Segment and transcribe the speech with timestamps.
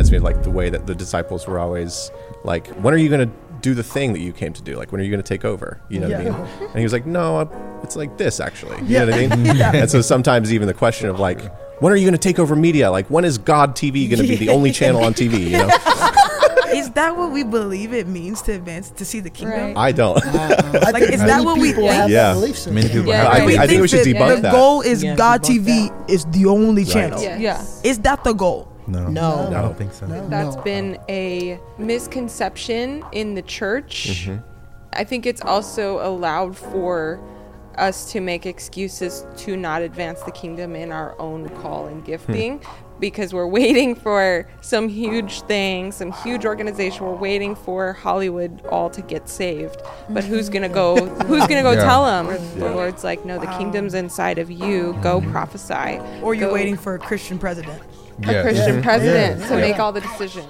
[0.00, 2.10] reminds me of like the way that the disciples were always
[2.44, 4.76] like, when are you going to do the thing that you came to do?
[4.76, 5.78] Like, when are you going to take over?
[5.90, 6.68] You know what I mean?
[6.68, 7.40] And he was like, no,
[7.82, 8.78] it's like this actually.
[8.86, 9.60] You know what I mean?
[9.80, 11.42] And so sometimes even the question of like,
[11.82, 12.90] when are you going to take over media?
[12.90, 15.50] Like, when is God TV going to be the only channel on TV?
[15.50, 15.68] You know,
[16.72, 19.58] Is that what we believe it means to advance to see the kingdom?
[19.58, 19.76] Right.
[19.76, 20.24] I don't.
[20.24, 20.46] I
[20.92, 21.94] Like, think is that what we people think?
[21.94, 22.28] have Yeah.
[22.28, 22.74] that belief system.
[22.76, 23.46] Many people Yeah, have I right.
[23.48, 24.52] think, I think we should that debunk the that.
[24.52, 27.20] goal is Yeah, God TV is the only channel.
[27.20, 27.38] Yeah.
[27.38, 27.64] Yeah.
[27.82, 28.69] Is that the goal?
[28.90, 29.48] No, No.
[29.48, 30.06] I don't think so.
[30.06, 30.62] That's No.
[30.62, 34.08] been a misconception in the church.
[34.10, 34.36] Mm-hmm.
[34.92, 37.20] I think it's also allowed for
[37.78, 42.06] us to make excuses to not advance the kingdom in our own call and hmm.
[42.06, 42.60] gifting
[43.00, 47.06] because we're waiting for some huge thing, some huge organization.
[47.06, 49.80] We're waiting for Hollywood all to get saved.
[50.10, 51.26] But who's going to go mm-hmm.
[51.26, 51.84] who's going to go Yeah.
[51.84, 52.26] tell them?
[52.58, 54.98] The Lord's like, "No, the kingdom's inside of you.
[55.02, 55.32] Go mm-hmm.
[55.32, 57.82] prophesy." Or you're Go- waiting for a Christian president?
[58.26, 58.42] A Yeah.
[58.42, 58.82] Christian Yeah.
[58.82, 59.46] president Yeah.
[59.48, 59.60] to Yeah.
[59.60, 60.46] make all the decisions.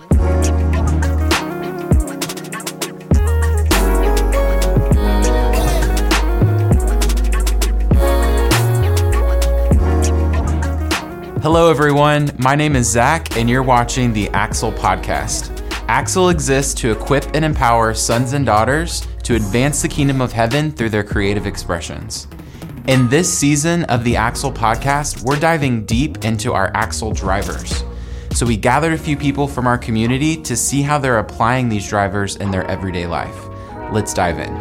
[11.43, 12.31] Hello, everyone.
[12.39, 15.51] My name is Zach, and you're watching the Axle Podcast.
[15.89, 20.71] Axle exists to equip and empower sons and daughters to advance the kingdom of heaven
[20.71, 22.27] through their creative expressions.
[22.89, 27.85] In this season of the Axle Podcast, we're diving deep into our Axle drivers.
[28.33, 31.87] So, we gathered a few people from our community to see how they're applying these
[31.87, 33.37] drivers in their everyday life.
[33.93, 34.55] Let's dive in.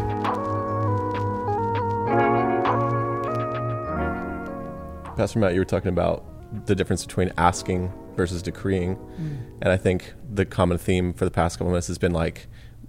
[5.16, 6.26] Pastor Matt, you were talking about
[6.66, 8.96] the difference between asking versus decreeing.
[8.96, 9.38] Mm.
[9.62, 12.48] And I think the common theme for the past couple minutes has been like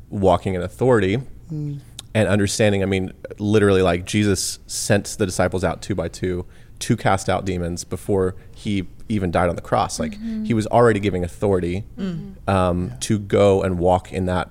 [0.09, 1.19] walking in authority
[1.53, 1.79] mm.
[2.15, 2.83] And understanding.
[2.83, 6.47] I mean, literally, like Jesus sent the disciples out two by two
[6.81, 10.01] to cast out demons before he even died on the cross.
[10.01, 10.45] Like mm-hmm.
[10.45, 12.49] he was already giving authority mm-hmm.
[12.49, 14.51] um, to go and walk in that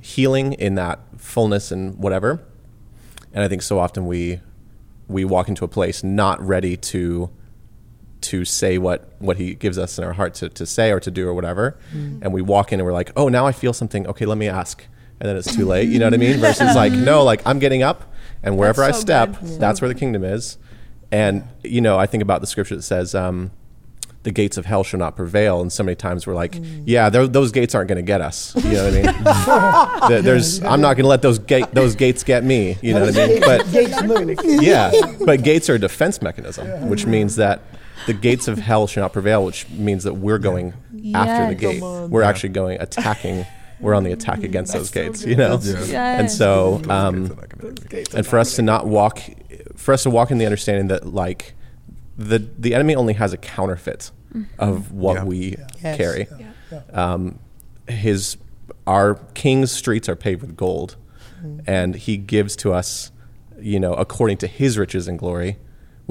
[0.00, 2.40] healing, in that fullness, and whatever.
[3.32, 4.40] And I think so often we
[5.08, 7.30] we walk into a place not ready to
[8.22, 11.10] to say what what he gives us in our heart to, to say or to
[11.10, 12.22] do or whatever mm-hmm.
[12.22, 14.48] and we walk in and we're like oh now i feel something okay let me
[14.48, 14.86] ask
[15.20, 17.58] and then it's too late you know what i mean versus like no like i'm
[17.58, 18.12] getting up
[18.42, 19.60] and wherever That's i step good.
[19.60, 20.58] that's where the kingdom is
[21.10, 23.50] and you know i think about the scripture that says um,
[24.24, 27.50] the gates of hell shall not prevail and so many times we're like yeah those
[27.50, 30.94] gates aren't going to get us you know what i mean There- there's i'm not
[30.94, 33.70] going to let those gate those gates get me you know what i mean but
[33.72, 34.38] Gates move.
[34.62, 34.92] yeah,
[35.26, 37.62] but gates are a defense mechanism, which means that
[38.06, 40.72] the gates of hell shall not prevail, which means that we're going
[41.14, 41.80] after the Yes.
[41.80, 41.82] gate.
[42.10, 43.46] We're actually going attacking.
[43.82, 45.58] We're on the attack against those gates, you know.
[45.62, 46.18] Yeah.
[46.20, 47.38] And so, um,
[48.14, 49.20] and for us to not walk,
[49.76, 51.54] for us to walk in the understanding that like
[52.16, 54.10] the the enemy only has a counterfeit
[54.58, 55.24] of what Yeah.
[55.24, 55.96] we Yes.
[55.96, 56.26] carry.
[56.38, 56.80] Yeah.
[56.92, 57.38] Um,
[57.88, 58.36] his
[58.86, 60.96] our king's streets are paved with gold,
[61.66, 63.10] and he gives to us,
[63.60, 65.58] you know, according to his riches and glory,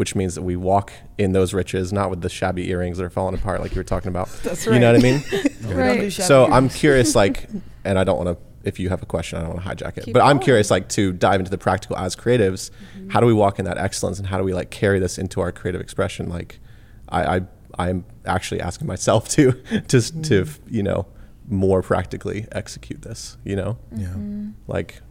[0.02, 3.10] which means that we walk in those riches, not with the shabby earrings that are
[3.12, 4.30] falling apart, like you were talking about.
[4.44, 4.74] That's right.
[4.74, 5.24] You know what I mean?
[5.62, 6.12] We don't do Right.
[6.12, 6.48] so.
[6.48, 7.48] I'm curious, like,
[7.86, 8.44] and I don't want to.
[8.68, 10.06] If you have a question, I don't want to hijack it.
[10.06, 12.72] Keep but I'm curious, like, to dive into the practical as creatives.
[12.72, 13.10] Mm-hmm.
[13.10, 15.40] How do we walk in that excellence, and how do we like carry this into
[15.40, 16.30] our creative expression?
[16.30, 16.60] Like,
[17.08, 17.42] I, I
[17.78, 20.76] I'm actually asking myself to to to mm-hmm.
[20.76, 21.06] you know
[21.48, 23.38] more practically execute this.
[23.44, 24.08] You know, Yeah.
[24.08, 24.50] Mm-hmm.
[24.66, 25.04] like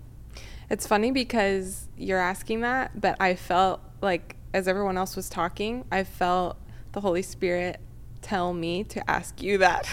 [0.68, 5.84] It's funny because you're asking that, but I felt like as everyone else was talking,
[5.92, 6.56] I felt
[6.92, 7.80] the Holy Spirit
[8.22, 9.88] tell me to ask you that.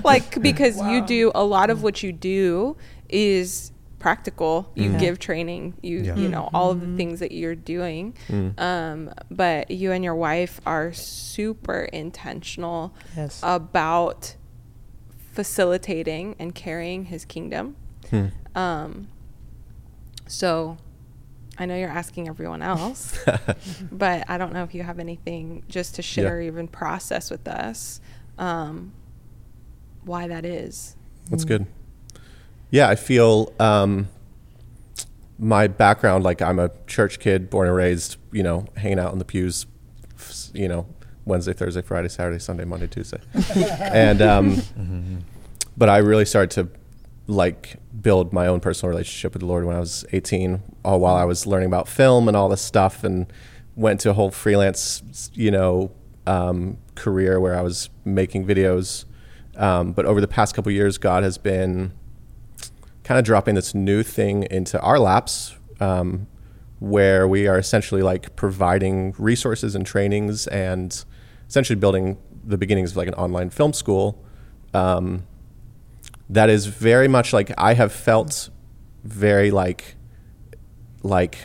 [0.04, 2.76] like because you do a lot of what you do
[3.08, 4.70] is practical.
[4.74, 6.16] You give training, you Yeah.
[6.16, 8.14] you know, all of the things that you're doing.
[8.56, 13.40] Um, but you and your wife are super intentional Yes.
[13.42, 14.36] about
[15.32, 17.76] facilitating and carrying his kingdom.
[18.54, 19.08] Um,
[20.26, 20.78] so
[21.58, 23.18] I know you're asking everyone else,
[23.90, 26.30] but I don't know if you have anything just to share Yeah.
[26.32, 28.00] or even process with us
[28.38, 28.92] um,
[30.04, 30.96] why that is.
[31.30, 31.66] That's good.
[32.70, 34.08] Yeah, I feel um,
[35.38, 39.18] my background, like I'm a church kid, born and raised, you know, hanging out in
[39.18, 39.66] the pews,
[40.52, 40.86] you know,
[41.24, 43.18] Wednesday, Thursday, Friday, Saturday, Sunday, Monday, Tuesday.
[43.80, 45.24] and, um,
[45.76, 46.68] but I really started to
[47.26, 51.16] like build my own personal relationship with the Lord when I was 18, all while
[51.16, 53.26] I was learning about film and all this stuff and
[53.74, 55.92] went to a whole freelance, you know,
[56.26, 59.04] um, career where I was making videos.
[59.56, 61.92] Um, but over the past couple years, God has been
[63.04, 66.26] kind of dropping this new thing into our laps um,
[66.78, 71.04] where we are essentially like providing resources and trainings and
[71.48, 74.22] essentially building the beginnings of like an online film school
[74.74, 75.24] um,
[76.30, 78.50] that is very much like I have felt
[79.04, 79.96] very like
[81.02, 81.38] like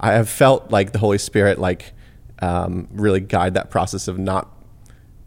[0.00, 1.92] I have felt like the Holy Spirit like
[2.40, 4.48] um, really guide that process of not.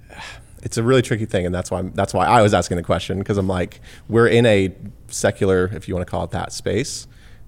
[0.64, 2.84] It's a really tricky thing, and that's why I'm, that's why I was asking the
[2.84, 4.74] question because I'm like we're in a
[5.10, 7.06] secular, if you want to call it that, space.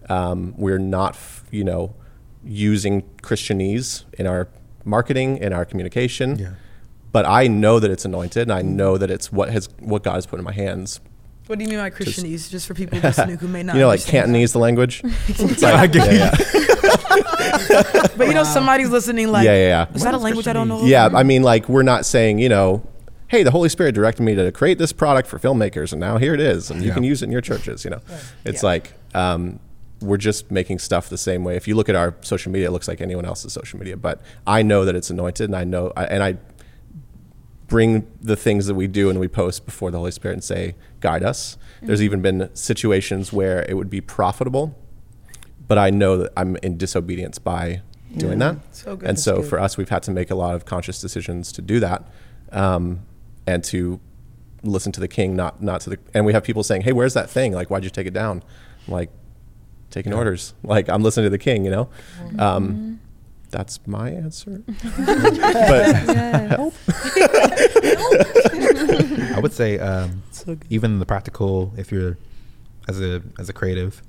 [0.07, 1.17] Um, we're not,
[1.49, 1.95] you know,
[2.43, 4.47] using Christianese in our
[4.85, 6.37] marketing, in our communication.
[6.37, 6.51] Yeah.
[7.11, 10.15] But I know that it's anointed, and I know that it's what has what God
[10.15, 10.99] has put in my hands.
[11.47, 12.49] What do you mean by Christianese?
[12.49, 13.75] Just for people listening who may not.
[13.75, 15.01] you know, like understand Cantonese, the language.
[15.29, 18.07] It's like, get yeah, yeah.
[18.17, 19.31] But you know, somebody's listening.
[19.31, 19.95] Like, yeah, yeah, yeah.
[19.95, 20.83] is that a language I don't know?
[20.83, 22.85] Yeah, I mean, like we're not saying, you know,
[23.29, 26.33] hey, the Holy Spirit directed me to create this product for filmmakers, and now here
[26.33, 27.83] it is, and you can use it in your churches.
[27.85, 28.01] You know,
[28.45, 28.67] it's Yeah.
[28.69, 29.59] like um,
[30.01, 31.55] we're just making stuff the same way.
[31.55, 34.21] If you look at our social media, it looks like anyone else's social media, but
[34.45, 36.37] I know that it's anointed, and I know, I, and I
[37.67, 40.75] bring the things that we do and we post before the Holy Spirit and say,
[41.01, 41.57] guide us.
[41.81, 44.75] There's even been situations where it would be profitable,
[45.67, 47.81] but I know that I'm in disobedience by
[48.15, 48.57] doing that.
[48.71, 49.07] So good.
[49.09, 49.49] And That's so good.
[49.49, 52.03] for us, we've had to make a lot of conscious decisions to do that,
[52.51, 53.01] um,
[53.45, 53.99] and to
[54.63, 55.99] listen to the King, not not to the.
[56.13, 57.51] And we have people saying, "Hey, where's that thing?
[57.53, 58.43] Like, why'd you take it down?"
[58.87, 59.09] I'm like,
[59.91, 60.53] taking orders.
[60.63, 61.63] Like, I'm listening to the King.
[61.65, 61.89] You know,
[62.23, 62.39] Mm-hmm.
[62.39, 62.99] um,
[63.49, 64.63] that's my answer.
[64.67, 64.75] but
[69.35, 70.23] I would say um,
[70.69, 72.17] even the practical, if you're
[72.87, 74.01] as a as a creative,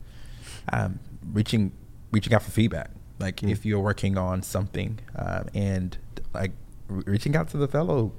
[0.72, 0.98] um,
[1.32, 1.72] reaching
[2.12, 2.90] reaching out for feedback.
[3.18, 5.98] Like if you're working on something um, and
[6.32, 6.52] like
[6.88, 8.12] re- reaching out to the fellow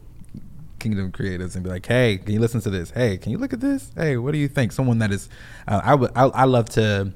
[0.79, 2.91] kingdom creators and be like, hey, can you listen to this?
[2.91, 3.91] Hey, can you look at this?
[3.95, 4.71] Hey, what do you think?
[4.71, 5.29] Someone that is,
[5.67, 7.13] uh, I would I, I love to.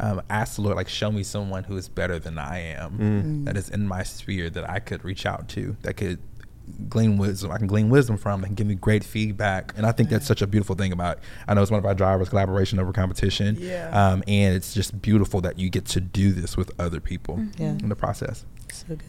[0.00, 3.56] Um, ask the Lord, like, show me someone who is better than I am, that
[3.56, 6.18] is in my sphere that I could reach out to, that could
[6.88, 7.50] glean wisdom.
[7.52, 9.72] I can glean wisdom from and give me great feedback.
[9.76, 11.18] And I think that's such a beautiful thing about.
[11.46, 13.56] I know it's one of our drivers, collaboration over competition.
[13.60, 13.90] Yeah.
[13.90, 17.70] Um, and it's just beautiful that you get to do this with other people Yeah.
[17.72, 18.46] in the process.
[18.72, 19.02] So good.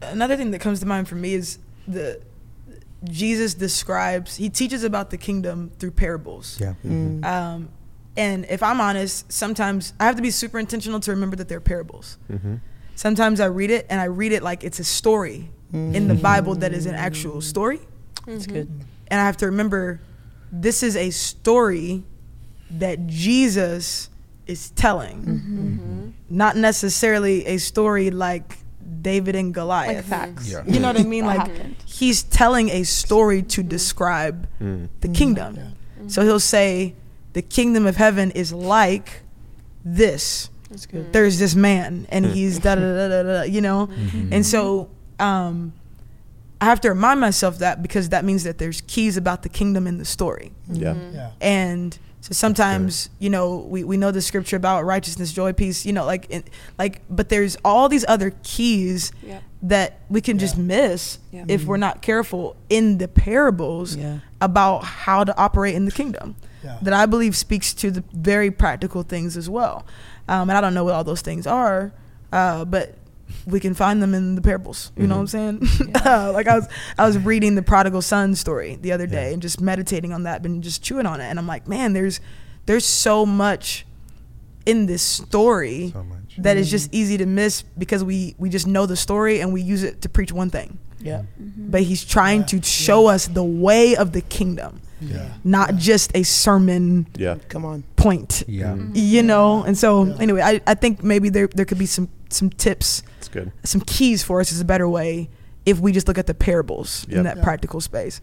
[0.00, 2.20] Another thing that comes to mind for me is the
[3.04, 4.36] Jesus describes.
[4.36, 6.58] He teaches about the kingdom through parables.
[6.60, 6.74] Yeah.
[6.84, 7.68] Um,
[8.16, 11.60] and if I'm honest, sometimes I have to be super intentional to remember that they're
[11.60, 12.18] parables.
[12.30, 12.56] Mm-hmm.
[12.94, 16.54] Sometimes I read it and I read it like it's a story in the Bible
[16.56, 17.80] that is an actual story.
[18.26, 18.54] That's mm-hmm.
[18.54, 18.84] good.
[19.08, 20.00] And I have to remember
[20.52, 22.04] this is a story
[22.70, 24.10] that Jesus
[24.46, 26.10] is telling, mm-hmm.
[26.28, 28.58] not necessarily a story like
[29.00, 29.96] David and Goliath.
[29.96, 30.50] Like facts.
[30.50, 30.62] Yeah.
[30.66, 31.24] You know what I mean?
[31.24, 31.76] Like happened.
[31.86, 34.88] he's telling a story to describe mm.
[35.00, 35.58] the kingdom.
[36.08, 36.94] So he'll say,
[37.32, 39.22] "The kingdom of heaven is like
[39.84, 41.12] this." That's good.
[41.12, 42.32] There's this man, and hmm.
[42.32, 43.42] he's da da da da da.
[43.42, 44.32] You know, mm-hmm.
[44.32, 45.72] and so um,
[46.62, 49.86] I have to remind myself that because that means that there's keys about the kingdom
[49.86, 50.52] in the story.
[50.70, 51.14] yeah, mm-hmm.
[51.16, 51.30] Yeah.
[51.40, 55.92] And so sometimes, you know, we, we know the scripture about righteousness, joy, peace, you
[55.92, 56.44] know, like, in,
[56.78, 59.42] like, but there's all these other keys Yep.
[59.62, 61.46] that we can just miss Yeah.
[61.48, 61.80] if we're mm-hmm.
[61.80, 64.20] not careful in the parables Yeah.
[64.40, 66.36] about how to operate in the kingdom.
[66.64, 66.78] Yeah.
[66.82, 69.84] That I believe speaks to the very practical things as well.
[70.28, 71.92] Um, and I don't know what all those things are,
[72.32, 72.94] uh, but
[73.46, 74.92] we can find them in the parables.
[74.96, 75.62] You know what I'm saying?
[76.04, 76.68] uh, like I was,
[76.98, 80.44] I was reading the prodigal son story the other day and just meditating on that,
[80.44, 81.24] and just chewing on it.
[81.24, 82.20] And I'm like, man, there's,
[82.66, 83.84] there's so much
[84.64, 86.36] in this story So much.
[86.38, 89.60] that is just easy to miss because we we just know the story and we
[89.60, 90.78] use it to preach one thing.
[91.00, 91.22] Yeah.
[91.36, 95.28] But he's trying to show us the way of the kingdom, Yeah.
[95.44, 97.36] not just a sermon yeah.
[97.48, 97.82] Come on.
[97.96, 98.42] point.
[98.46, 98.76] Yeah.
[98.94, 102.50] You know, and so anyway, I, I think maybe there there could be some some
[102.50, 103.52] tips, It's good.
[103.64, 105.28] some keys for us is a better way
[105.66, 107.42] if we just look at the parables in that Yeah.
[107.44, 108.20] practical space.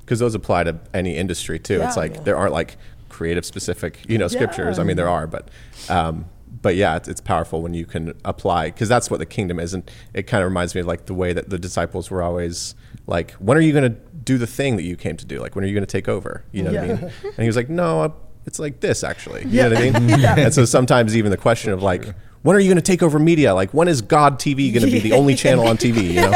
[0.00, 1.80] because those apply to any industry too.
[1.82, 2.02] It's Yeah.
[2.02, 2.76] like there aren't like
[3.08, 4.78] creative specific, you know, scriptures.
[4.78, 5.48] I mean, there are, but
[5.88, 6.24] um,
[6.60, 9.74] but yeah, it's, it's powerful when you can apply because that's what the kingdom is,
[9.74, 12.74] and it kind of reminds me of like the way that the disciples were always
[13.06, 15.40] like, "When are you going to do the thing that you came to do?
[15.40, 16.98] Like, when are you going to take over?" You know what I mean?
[17.24, 18.08] And he was like, "No, uh,
[18.46, 20.24] it's like this actually." You know what I mean?
[20.38, 22.14] And so sometimes even the question of like.
[22.42, 23.54] When are you going to take over media?
[23.54, 26.12] Like, when is God TV going to be the only channel on TV?
[26.12, 26.32] You know,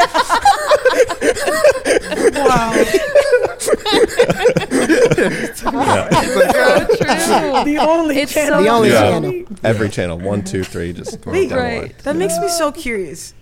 [2.47, 2.71] Wow.
[7.65, 8.57] the only It's channel.
[8.59, 9.01] so The only Yeah.
[9.01, 9.33] channel.
[9.63, 11.81] every channel, one, two, three, just throw it Wait, down the right.
[11.81, 11.93] line.
[12.03, 13.33] That makes me so curious.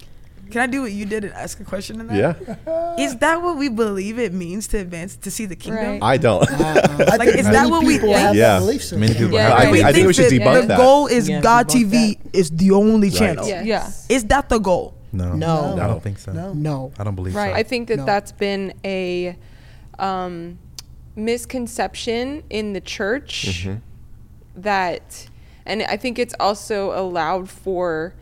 [0.52, 2.16] Can I do what you did and ask a question in that?
[2.18, 5.84] Yeah, Is that what we believe it means to advance to see the kingdom?
[5.84, 6.04] Right.
[6.04, 6.44] I don't.
[6.50, 8.36] Uh, uh, I Like, is that what we people think?
[8.36, 8.60] Yeah.
[8.60, 8.98] that.
[8.98, 9.74] Many people Yeah, have I right.
[9.74, 10.78] think, I think we should that debunk the that.
[10.78, 13.48] goal is Yeah, God TV is the only channel.
[13.48, 13.92] Yeah.
[14.10, 14.96] Is that the goal?
[15.12, 15.34] No.
[15.34, 15.78] No.
[15.82, 16.32] I don't think so.
[16.32, 16.54] No.
[16.54, 16.92] No.
[17.00, 17.40] I don't believe so.
[17.40, 17.52] Right.
[17.52, 17.56] so.
[17.56, 18.06] I think that No.
[18.06, 19.38] that's been a
[20.00, 20.60] um,
[21.16, 23.76] misconception in the church mm-hmm.
[24.62, 25.30] that
[25.66, 28.14] and I think it's also allowed for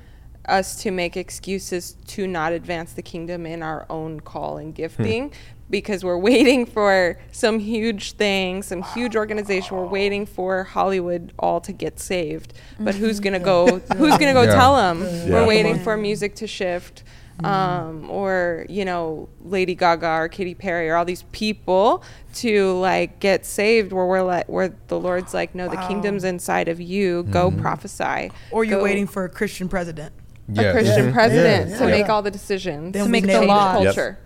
[0.47, 5.29] us to make excuses to not advance the kingdom in our own call and gifting
[5.29, 5.33] hmm.
[5.69, 9.77] because we're waiting for some huge thing, some huge organization.
[9.77, 12.53] We're waiting for Hollywood all to get saved.
[12.79, 13.93] But who's going to go mm-hmm.
[13.97, 14.55] who's going to go Yeah.
[14.55, 15.01] tell them?
[15.01, 15.33] Yeah.
[15.33, 17.03] We're waiting for music to shift.
[17.37, 17.45] Mm-hmm.
[17.47, 22.03] Um, or you know Lady Gaga or Katy Perry or all these people
[22.35, 26.67] to like get saved where we're like where the Lord's like no the kingdom's inside
[26.67, 27.59] of you go mm-hmm.
[27.59, 30.13] prophesy Or you're Go- waiting for a Christian president.
[30.49, 30.71] A Yeah.
[30.71, 31.13] Christian Yeah.
[31.13, 31.77] president Yeah.
[31.77, 31.91] to Yeah.
[31.91, 33.83] make all the decisions Then to make the law it.
[33.83, 33.95] Yep.
[33.95, 34.17] culture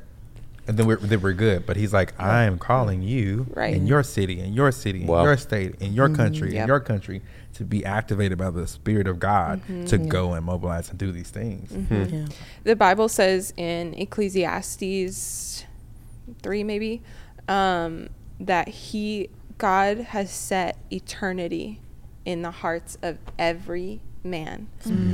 [0.68, 1.66] And then we're, then we're good.
[1.66, 3.74] But he's like, I am calling you Right.
[3.74, 5.24] in your city, in your city, in Wow.
[5.24, 6.16] your state, in your mm-hmm.
[6.18, 6.62] country, Yep.
[6.62, 7.22] in your country
[7.54, 9.86] to be activated by the Spirit of God mm-hmm.
[9.86, 11.72] to go and mobilize and do these things.
[11.72, 12.04] Mm-hmm.
[12.04, 12.16] Hmm.
[12.16, 12.26] Yeah.
[12.66, 15.64] the Bible says in Ecclesiastes
[16.44, 17.02] three maybe
[17.48, 18.10] um,
[18.40, 21.80] that he God has set eternity
[22.26, 24.68] in the hearts of every man.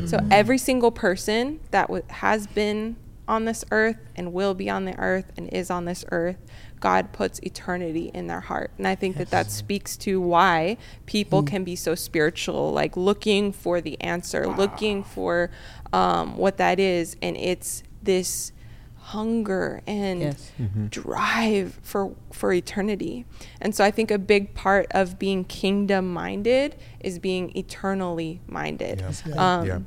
[0.08, 2.96] So every single person that w- has been
[3.28, 6.38] on this earth and will be on the earth and is on this earth,
[6.80, 8.72] God puts eternity in their heart.
[8.78, 13.54] And I think that that speaks to why people can be so spiritual, like looking
[13.54, 15.50] for the answer, looking for
[15.94, 17.16] um, what that is.
[17.22, 18.52] And it's this
[19.04, 20.52] hunger and Yes.
[20.90, 23.26] drive for for eternity.
[23.62, 29.04] And so I think a big part of being kingdom minded is being eternally minded.
[29.28, 29.60] Yeah.
[29.60, 29.80] Um, Yeah.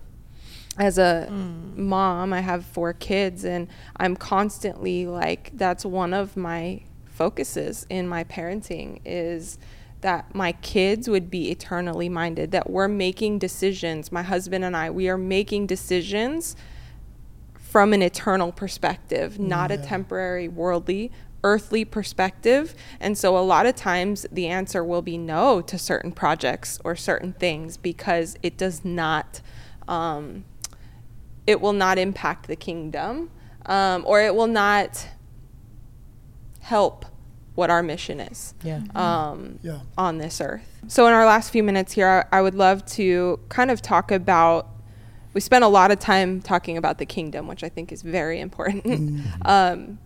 [0.78, 1.30] As a
[1.74, 8.06] mom, I have four kids, and I'm constantly like, that's one of my focuses in
[8.06, 9.58] my parenting is
[10.02, 14.12] that my kids would be eternally minded, that we're making decisions.
[14.12, 16.54] My husband and I, we are making decisions
[17.76, 21.12] from an eternal perspective, not a temporary, worldly,
[21.44, 22.74] earthly perspective.
[23.00, 26.96] And so a lot of times the answer will be no to certain projects or
[26.96, 29.42] certain things because it does not,
[29.86, 30.46] um,
[31.46, 33.30] it will not impact the kingdom
[33.66, 35.08] um, or it will not
[36.60, 37.04] help
[37.56, 38.80] what our mission is Yeah.
[38.94, 39.80] um, Yeah.
[39.98, 40.80] on this earth.
[40.88, 44.10] So, in our last few minutes here, I, I would love to kind of talk
[44.10, 44.68] about.
[45.36, 48.40] We spent a lot of time talking about the kingdom, which I think is very
[48.40, 48.84] important.
[48.84, 49.44] Mm.
[49.44, 49.98] um,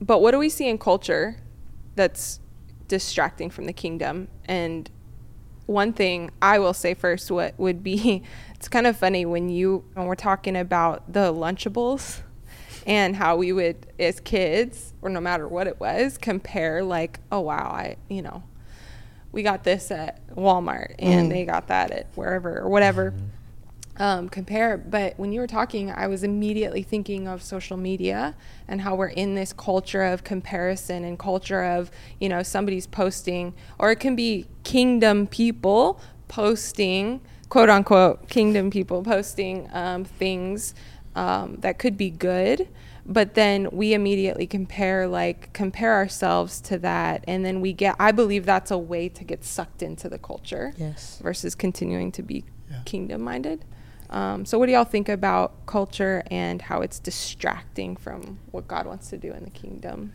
[0.00, 1.36] but what do we see in culture
[1.94, 2.40] that's
[2.88, 4.26] distracting from the kingdom?
[4.46, 4.90] And
[5.66, 8.24] one thing I will say first, what would be,
[8.56, 12.22] it's kind of funny when you when we're talking about the Lunchables
[12.88, 17.40] and how we would as kids or no matter what it was compare like oh
[17.40, 18.42] wow i you know
[19.32, 21.30] we got this at walmart and mm.
[21.30, 23.26] they got that at wherever or whatever mm-hmm.
[23.96, 28.34] Um, compare but when you were talking i was immediately thinking of social media
[28.66, 33.54] and how we're in this culture of comparison and culture of you know somebody's posting
[33.78, 40.74] or it can be kingdom people posting quote unquote kingdom people posting um, things
[41.14, 42.68] um, that could be good
[43.06, 48.10] but then we immediately compare like compare ourselves to that and then we get i
[48.10, 51.20] believe that's a way to get sucked into the culture Yes.
[51.22, 52.80] versus continuing to be Yeah.
[52.84, 53.64] kingdom minded
[54.14, 58.86] um, so what do y'all think about culture and how it's distracting from what god
[58.86, 60.12] wants to do in the kingdom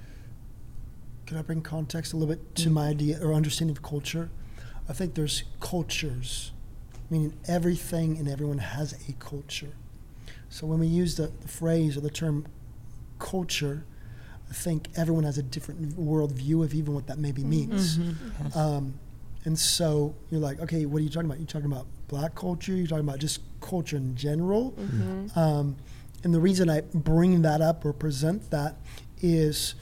[1.25, 4.29] Can I bring context a little bit to my idea or understanding of culture?
[4.89, 6.51] I think there's cultures,
[7.11, 9.73] meaning everything and everyone has a culture.
[10.49, 12.47] So when we use the, the phrase or the term
[13.19, 13.85] culture,
[14.49, 17.99] I think everyone has a different worldview of even what that maybe means.
[18.55, 18.99] Um,
[19.49, 21.39] and so you're like, okay, what are you talking about?
[21.39, 22.71] You're talking about black culture?
[22.71, 24.73] You're talking about just culture in general?
[24.73, 25.39] Mm-hmm.
[25.39, 25.75] Um,
[26.23, 28.75] and the reason I bring that up or present that
[29.23, 29.73] is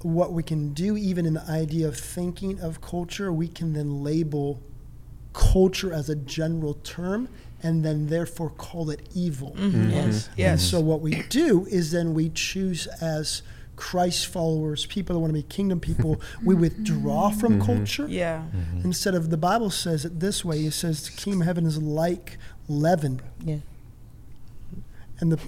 [0.00, 4.02] what we can do, even in the idea of thinking of culture, we can then
[4.02, 4.62] label
[5.34, 7.28] culture as a general term
[7.62, 9.50] and then therefore call it evil.
[9.50, 9.82] Mm-hmm.
[9.82, 9.90] Mm-hmm.
[9.90, 10.28] Yes.
[10.28, 10.62] And Yes.
[10.62, 13.42] so what we do is then we choose as
[13.76, 17.66] Christ followers, people that want to be kingdom people, we withdraw from mm-hmm.
[17.66, 18.06] culture.
[18.08, 18.44] Yeah.
[18.54, 18.82] Mm-hmm.
[18.84, 21.80] Instead of the Bible says it this way, it says the kingdom of heaven is
[21.80, 22.38] like
[22.68, 23.20] leaven.
[23.44, 23.58] Yeah.
[25.20, 25.38] And the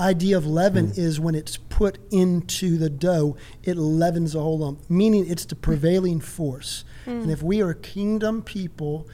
[0.00, 1.00] idea of leaven Hmm.
[1.00, 5.56] is when it's put into the dough, it leavens the whole lump, meaning it's the
[5.56, 6.84] prevailing force.
[7.04, 7.32] And mm.
[7.32, 9.06] if we are kingdom people,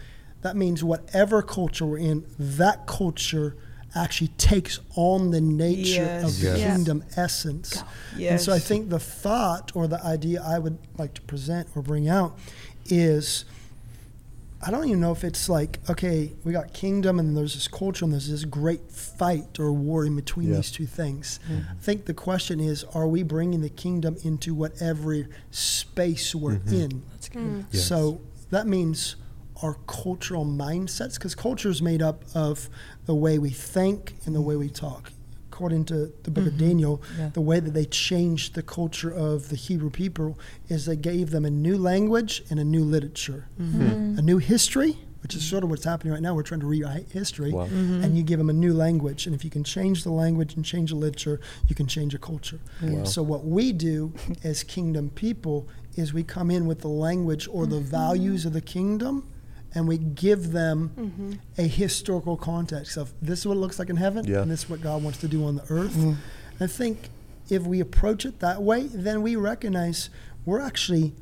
[0.42, 3.56] that means whatever culture we're in, that culture
[3.94, 6.74] actually takes on the nature of the Yes.
[6.76, 7.82] kingdom essence.
[8.18, 11.82] And so I think the thought or the idea I would like to present or
[11.82, 12.38] bring out
[12.86, 13.44] is
[14.60, 18.04] I don't even know if it's like okay, we got kingdom and there's this culture
[18.04, 20.56] and there's this great fight or war in between Yeah.
[20.56, 21.38] these two things.
[21.48, 27.02] I think the question is, are we bringing the kingdom into whatever space we're in?
[27.12, 27.60] That's Hmm.
[27.70, 27.84] Yes.
[27.86, 29.14] So that means
[29.62, 32.68] our cultural mindsets, because culture is made up of
[33.06, 35.12] the way we think and the way we talk.
[35.50, 36.68] According to the book of mm-hmm.
[36.68, 37.30] Daniel, Yeah.
[37.30, 40.38] the way that they changed the culture of the Hebrew people
[40.68, 44.18] is they gave them a new language and a new literature, mm-hmm.
[44.18, 46.32] a new history, which is sort of what's happening right now.
[46.32, 47.64] We're trying to rewrite history, Wow.
[47.66, 48.04] Mm-hmm.
[48.04, 49.26] and you give them a new language.
[49.26, 52.18] And if you can change the language and change the literature, you can change a
[52.18, 52.60] culture.
[52.80, 53.02] Wow.
[53.02, 54.12] So what we do
[54.44, 58.60] as kingdom people is we come in with the language or the values of the
[58.60, 59.28] kingdom
[59.74, 61.32] and we give them mm-hmm.
[61.58, 64.42] a historical context of this is what it looks like in heaven Yeah.
[64.42, 65.94] and this is what God wants to do on the earth.
[65.94, 66.14] Mm-hmm.
[66.62, 67.10] I think
[67.48, 70.10] if we approach it that way, then we recognize
[70.44, 71.14] we're actually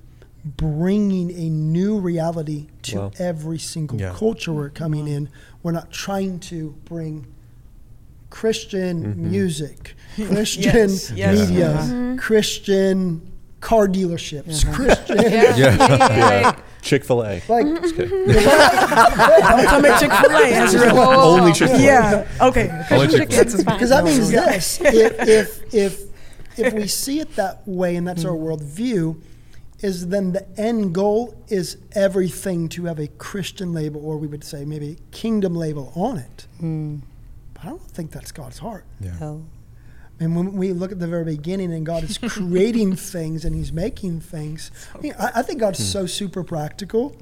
[0.45, 3.11] bringing a new reality to Wow.
[3.19, 4.15] every single Yeah.
[4.15, 4.77] culture we're mm-hmm.
[4.77, 5.29] coming in.
[5.63, 7.27] We're not trying to bring
[8.31, 11.49] Christian music, Christian Yes, yes.
[11.49, 12.17] media, Mm-hmm.
[12.19, 15.17] Christian car dealerships, Christian.
[15.19, 15.57] Yeah.
[15.57, 16.61] Yeah.
[16.87, 16.91] Yeah.
[16.91, 17.43] Chick Fil A.
[17.49, 18.27] Like, Just kidding.
[18.27, 20.51] Don't come at Chick Fil A.
[20.51, 20.95] That's Whoa, real.
[20.95, 21.41] whoa, whoa.
[21.41, 21.83] Only Chick Fil A.
[21.83, 22.27] Yeah.
[22.41, 22.87] Okay.
[22.91, 23.65] Only Chick-fil-A.
[23.65, 26.01] Because that means this: if, if if
[26.59, 29.21] if we see it that way, and that's our worldview,
[29.81, 34.45] is then the end goal is everything to have a Christian label, or we would
[34.45, 36.47] say maybe kingdom label on it.
[37.55, 38.85] But I don't think that's God's heart.
[39.01, 39.39] Yeah.
[40.19, 43.73] And when we look at the very beginning and God is creating things and He's
[43.73, 45.85] making things, I, mean, I, I think God's hmm.
[45.85, 47.17] so super practical.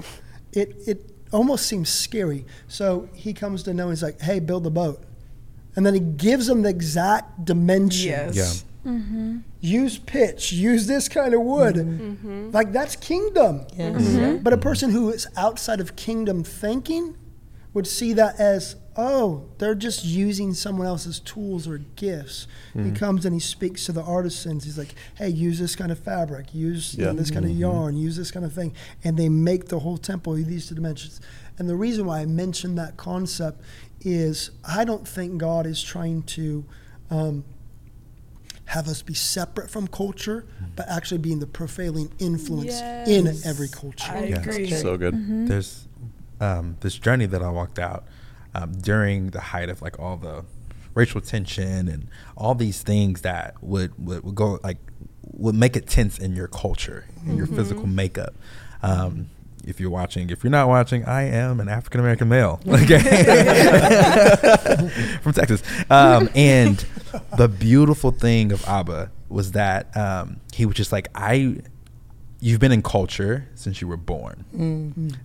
[0.53, 2.47] It it almost seems scary.
[2.69, 5.03] So He comes to know He's like, "Hey, build a boat,"
[5.75, 8.05] and then He gives them the exact dimensions.
[8.37, 8.37] Yes.
[8.37, 8.71] Yeah.
[8.85, 9.39] Mm-hmm.
[9.61, 10.53] Use pitch.
[10.53, 11.77] Use this kind of wood.
[11.77, 12.11] Mm-hmm.
[12.11, 12.51] Mm-hmm.
[12.51, 13.67] Like that's kingdom.
[13.77, 14.41] Yes.
[14.43, 17.17] But a person who is outside of kingdom thinking
[17.73, 22.47] would see that as, oh, they're just using someone else's tools or gifts.
[22.75, 24.65] He comes and he speaks to the artisans.
[24.65, 27.17] He's like, hey, use this kind of fabric, use you know, Yeah.
[27.17, 28.73] this kind of yarn, use this kind of thing.
[29.03, 31.21] And they make the whole temple with these two dimensions.
[31.59, 33.61] And the reason why I mentioned that concept
[34.01, 36.65] is I don't think God is trying to.
[37.11, 37.45] Um,
[38.67, 44.11] have us be separate from culture, but actually being the prevailing influence in every culture.
[44.11, 44.41] I Yeah.
[44.41, 44.71] agree.
[44.71, 45.49] So good.
[45.49, 45.87] There's
[46.41, 48.05] um, this journey that I walked out
[48.55, 50.45] um, during the height of like all the
[50.95, 54.79] racial tension and all these things that would, would, would go like
[55.23, 58.35] would make it tense in your culture, in your physical makeup.
[58.83, 59.31] Um,
[59.67, 62.99] if you're watching, if you're not watching, I am an African American male, okay,
[65.23, 65.63] from Texas.
[65.91, 66.85] Um, and
[67.37, 71.57] the beautiful thing of Abba was that um, he was just like, I,
[72.45, 74.45] you've been in culture since you were born.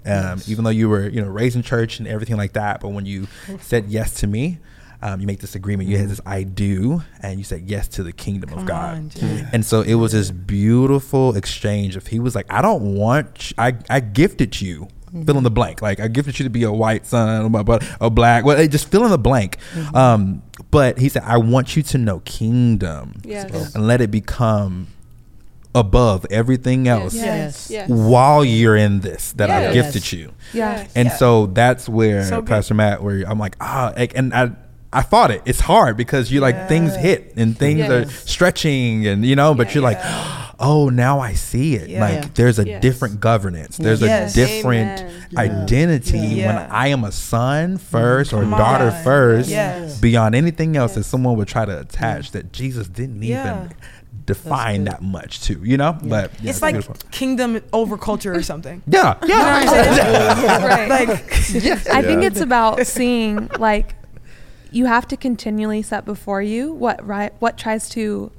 [0.06, 2.90] Um, even though you were, you know, raised in church and everything like that, but
[2.90, 3.28] when you
[3.62, 4.60] said yes to me,
[5.02, 5.90] um, you make this agreement.
[5.90, 8.96] You had this I do, and you said yes to the kingdom of God.
[8.98, 9.46] on, Jay.
[9.54, 13.56] And so it was this beautiful exchange If he was like, I don't want, you,
[13.58, 14.88] I, I gifted you.
[15.26, 15.82] Fill in the blank.
[15.82, 18.46] Like I gifted you to be a white son, but- but a black.
[18.46, 19.58] Well, just fill in the blank.
[19.94, 23.74] Um, but he said, I want you to know kingdom Yes.
[23.76, 24.88] and let it become
[25.76, 27.70] above everything else Yes.
[27.70, 27.70] Yes.
[27.70, 27.90] Yes.
[27.90, 30.32] while you're in this that I've gifted you.
[30.54, 30.90] Yes.
[30.96, 31.16] And Yeah.
[31.16, 32.42] so that's where So.
[32.42, 34.52] Pastor Matt, where I'm like, ah, and I,
[34.92, 35.44] I fought it.
[35.46, 39.76] It's hard because you like things hit and things are stretching and you know, but
[39.76, 40.00] you're like,
[40.60, 41.90] oh, now I see it.
[41.90, 42.02] Yeah.
[42.02, 42.82] Like there's a Yes.
[42.82, 43.78] different governance.
[43.78, 44.32] There's Yes.
[44.34, 45.14] a different Amen.
[45.38, 46.48] Identity Yeah.
[46.48, 49.04] when I am a son first or Come daughter on.
[49.04, 50.00] first Yes.
[50.00, 53.42] beyond anything else that someone would try to attach that Jesus didn't Yeah.
[53.66, 53.70] even
[54.26, 55.98] define that much too, you know?
[56.04, 56.96] But yeah, It's like beautiful.
[57.12, 58.84] kingdom over culture or something.
[58.88, 60.66] Yeah, yeah.
[60.66, 60.90] Right.
[60.90, 61.10] Like,
[61.90, 63.96] I think it's about seeing like
[64.72, 68.32] you have to continually set before you what right what tries to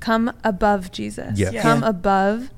[0.00, 1.38] come above Jesus.
[1.38, 1.50] Yeah.
[1.50, 1.62] Yeah.
[1.62, 2.50] Come above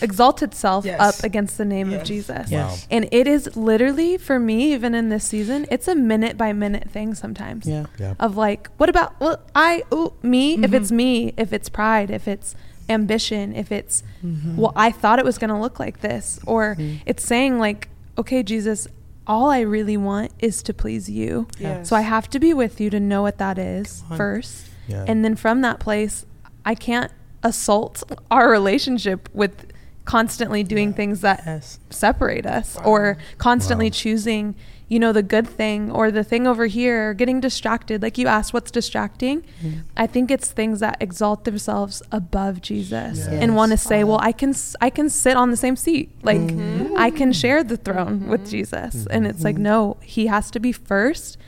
[0.00, 1.00] exalt itself Yes.
[1.00, 2.50] up against the name of Jesus.
[2.50, 2.86] Yes.
[2.90, 6.90] And it is literally for me even in this season, it's a minute by minute
[6.90, 7.66] thing sometimes.
[7.66, 7.86] Yeah.
[7.98, 8.14] Yeah.
[8.18, 10.74] Of like, what about well, I ooh, me, if Mhm.
[10.74, 12.54] it's me, if it's pride, if it's
[12.88, 14.56] ambition, if it's Mm-hmm.
[14.56, 18.42] well, I thought it was going to look like this or it's saying like, okay,
[18.42, 18.86] Jesus,
[19.26, 21.46] all I really want is to please you.
[21.58, 21.88] Yes.
[21.88, 24.66] So I have to be with you to know what that is first.
[24.86, 25.04] Yeah.
[25.08, 26.26] And then from that place,
[26.64, 27.10] I can't
[27.42, 29.66] assault our relationship with
[30.04, 31.78] constantly doing things that Yes.
[31.90, 33.92] separate us or constantly Wow.
[33.92, 34.54] choosing
[34.86, 38.26] you know the good thing or the thing over here or getting distracted like you
[38.26, 39.80] asked what's distracting Mm-hmm.
[39.96, 43.28] i think it's things that exalt themselves above jesus Yes.
[43.28, 46.10] and want to say well i can s- i can sit on the same seat
[46.22, 46.96] like Mm-hmm.
[46.98, 50.70] i can share the throne with jesus and it's like no he has to be
[50.70, 51.38] first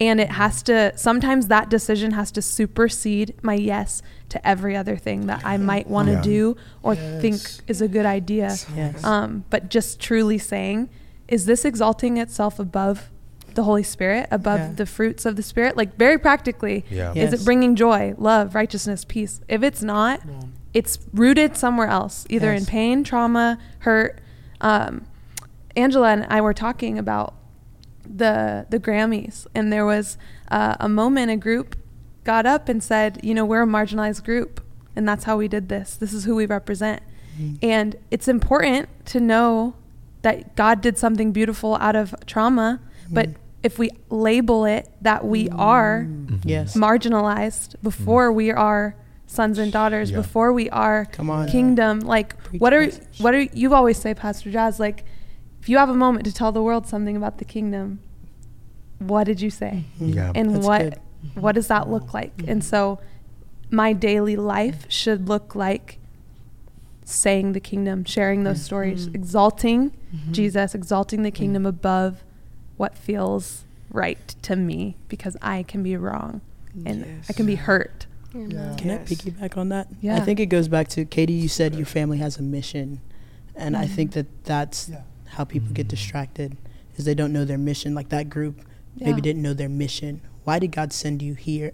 [0.00, 4.96] and it has to sometimes that decision has to supersede my yes to every other
[4.96, 6.22] thing that i might want to Yeah.
[6.22, 7.20] do or Yes.
[7.22, 9.04] think is a good idea Yes.
[9.04, 10.88] um, but just truly saying,
[11.28, 13.10] is this exalting itself above
[13.54, 14.72] the Holy Spirit, above Yeah.
[14.76, 15.76] the fruits of the Spirit?
[15.76, 17.12] Like very practically, Yeah.
[17.14, 19.40] is it bringing joy, love, righteousness, peace?
[19.48, 20.20] If it's not,
[20.74, 24.20] it's rooted somewhere else, either in pain, trauma, hurt.
[24.62, 25.02] Um,
[25.76, 27.34] Angela and I were talking about
[28.02, 30.16] the the Grammys, and there was
[30.50, 31.76] uh, a moment a group
[32.24, 34.60] got up and said, you know, we're a marginalized group,
[34.94, 35.96] and that's how we did this.
[35.96, 37.02] This is who we represent.
[37.38, 37.54] Mm-hmm.
[37.62, 39.74] And it's important to know
[40.22, 43.14] that God did something beautiful out of trauma, mm-hmm.
[43.14, 43.30] but
[43.62, 45.60] if we label it that we mm-hmm.
[45.60, 46.06] are
[46.44, 46.76] Yes.
[46.76, 50.18] marginalized before we are sons and daughters, Yeah.
[50.18, 51.48] before we are Come on.
[51.48, 55.04] kingdom, like Preach what are what are you always say, Pastor Jazz, like
[55.62, 58.00] if you have a moment to tell the world something about the kingdom,
[58.98, 59.84] what did you say?
[59.94, 60.08] Mm-hmm.
[60.08, 60.32] Yeah.
[60.34, 60.98] and That's what good.
[61.34, 62.50] what does that look like mm-hmm.
[62.50, 62.98] and so
[63.70, 65.98] my daily life should look like
[67.04, 68.64] saying the kingdom sharing those mm-hmm.
[68.64, 69.92] stories exalting
[70.30, 72.22] jesus exalting the kingdom above
[72.76, 76.40] what feels right to me because i can be wrong
[76.84, 78.74] and i can be hurt Yeah.
[78.78, 79.10] Can Yes.
[79.10, 79.88] I piggyback on that?
[80.00, 80.16] Yeah.
[80.16, 81.34] I think it goes back to Katie.
[81.34, 83.00] You said your family has a mission,
[83.54, 85.02] and I think that that's Yeah.
[85.32, 86.56] How people get distracted,
[86.96, 87.94] is they don't know their mission.
[87.94, 88.60] Like that group
[88.96, 89.08] Yeah.
[89.08, 90.20] maybe didn't know their mission.
[90.44, 91.72] Why did God send you here?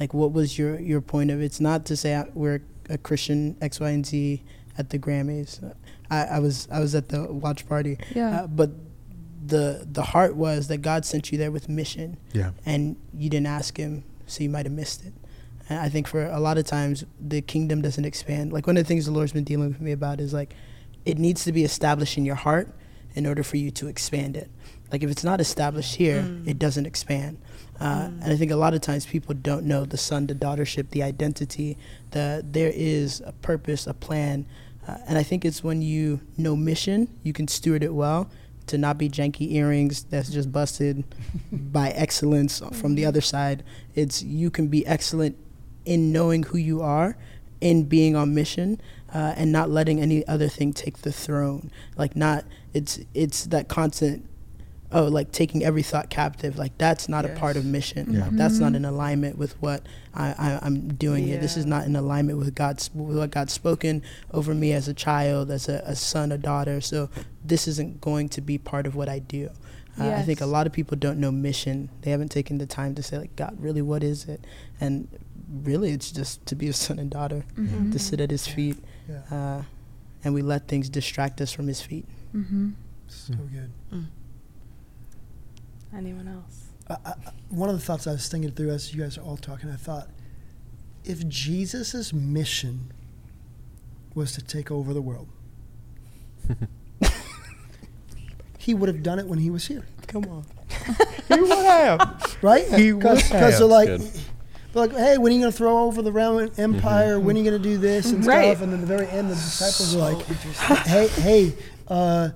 [0.00, 1.40] Like, what was your your point of?
[1.40, 4.42] It's not to say I- we're a Christian X, Y, and Z
[4.78, 5.60] at the Grammys.
[6.10, 8.40] I, I was I was at the watch party, Yeah.
[8.42, 8.70] uh, but
[9.46, 12.50] the the heart was that God sent you there with mission Yeah.
[12.64, 15.12] and you didn't ask him, so you might have missed it.
[15.68, 18.52] And I think for a lot of times the kingdom doesn't expand.
[18.52, 20.54] Like one of the things the Lord's been dealing with me about is like
[21.04, 22.68] it needs to be established in your heart
[23.14, 24.50] in order for you to expand it.
[24.92, 27.38] Like if it's not established here, it doesn't expand.
[27.80, 30.90] Uh, And I think a lot of times people don't know the son to daughtership,
[30.90, 31.76] the identity,
[32.12, 34.46] that there is a purpose, a plan.
[34.86, 38.30] Uh, and I think it's when you know mission, you can steward it well
[38.66, 41.04] to not be janky earrings that's just busted
[41.52, 43.62] by excellence from the other side.
[43.94, 45.36] It's you can be excellent
[45.84, 47.16] in knowing who you are,
[47.60, 48.80] in being on mission,
[49.14, 51.70] uh, and not letting any other thing take the throne.
[51.96, 54.28] Like not it's it's that constant
[54.90, 56.58] oh like taking every thought captive.
[56.58, 58.12] Like that's not a part of mission.
[58.12, 58.22] Yeah.
[58.22, 61.38] like, that's not in alignment with what I, I, i'm doing here.
[61.38, 64.94] This is not in alignment with god's with what god's spoken over me as a
[64.94, 66.80] child as a, a son a daughter.
[66.80, 67.08] So
[67.44, 69.50] this isn't going to be part of what i do.
[69.98, 71.88] Uh, i think a lot of people don't know mission.
[72.02, 74.44] They haven't taken the time to say like god really what is it?
[74.80, 75.08] And
[75.62, 77.90] really it's just to be a son and daughter Mm-hmm.
[77.92, 78.76] to sit at his feet
[79.08, 79.22] Yeah.
[79.30, 79.62] uh,
[80.24, 82.70] and we let things distract us from his feet Mm-hmm.
[83.06, 83.70] So good.
[85.96, 86.64] Anyone else?
[86.90, 87.14] I, I,
[87.50, 89.76] one of the thoughts I was thinking through as you guys are all talking, I
[89.76, 90.08] thought,
[91.04, 92.92] if Jesus' mission
[94.14, 95.28] was to take over the world,
[98.58, 100.44] he would have done it when he was here, come on
[101.28, 102.36] He would have.
[102.42, 102.66] right?
[102.74, 103.52] He would Because have.
[103.58, 104.10] they're like, Good.
[104.74, 107.18] They're like, hey, when are you going to throw over the Roman Empire?
[107.20, 108.50] When are you going to do this and Right.
[108.50, 108.62] stuff?
[108.62, 110.26] And then the very end, the disciples are like,
[110.86, 111.52] hey, hey,
[111.88, 112.30] uh,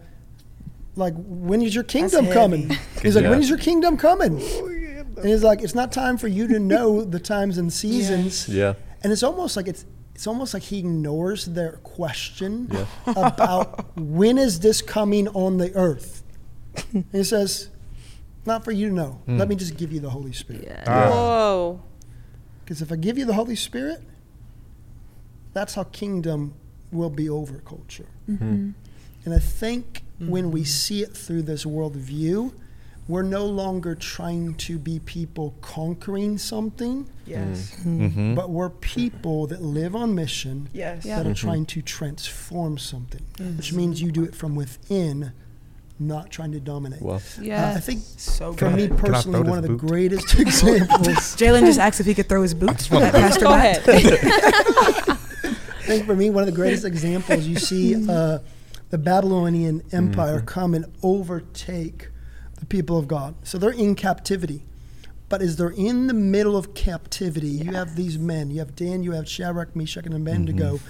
[0.97, 2.71] like, when is your kingdom coming?
[3.03, 3.31] He's like, Yeah.
[3.31, 4.41] when is your kingdom coming?
[4.41, 8.49] And he's like, it's not time for you to know the times and seasons.
[8.49, 8.75] Yeah.
[9.03, 12.87] And it's almost like it's it's almost like he ignores their question Yeah.
[13.17, 16.25] about when is this coming on the earth.
[16.93, 17.69] And he says,
[18.45, 19.21] not for you to know.
[19.29, 20.83] Let me just give you the Holy Spirit.
[20.89, 21.09] Ah.
[21.11, 21.81] Whoa.
[22.69, 24.03] Because if I give you the Holy Spirit,
[25.55, 26.53] that's how kingdom
[26.93, 28.05] will be over culture.
[28.29, 28.45] Mm-hmm.
[28.45, 28.71] mm-hmm.
[29.25, 30.31] And I think mm-hmm.
[30.31, 32.53] when we see it through this worldview,
[33.09, 37.75] we're no longer trying to be people conquering something, Yes.
[37.77, 38.07] Mm-hmm.
[38.07, 38.35] mm-hmm.
[38.35, 41.07] but we're people that live on mission Yes.
[41.07, 41.23] Yeah.
[41.23, 43.23] that are trying to transform something,
[43.57, 45.33] which means you do it from within,
[46.01, 47.03] not trying to dominate.
[47.03, 47.75] Well, Uh, Yeah.
[47.77, 48.91] I think So for good.
[48.93, 49.79] me personally, one of the boot?
[49.81, 51.17] greatest examples.
[51.37, 53.83] Jalen just asked if he could throw his boots at Pastor Go ahead.
[53.89, 55.17] I
[55.93, 58.39] think for me, one of the greatest examples, you see uh,
[58.91, 62.11] the Babylonian Empire come and overtake
[62.61, 63.35] the people of God.
[63.43, 64.65] So they're in captivity.
[65.31, 68.51] But as they're in the middle of captivity, you have these men.
[68.51, 70.81] You have Dan, you have Shadrach, Meshach, and Abednego.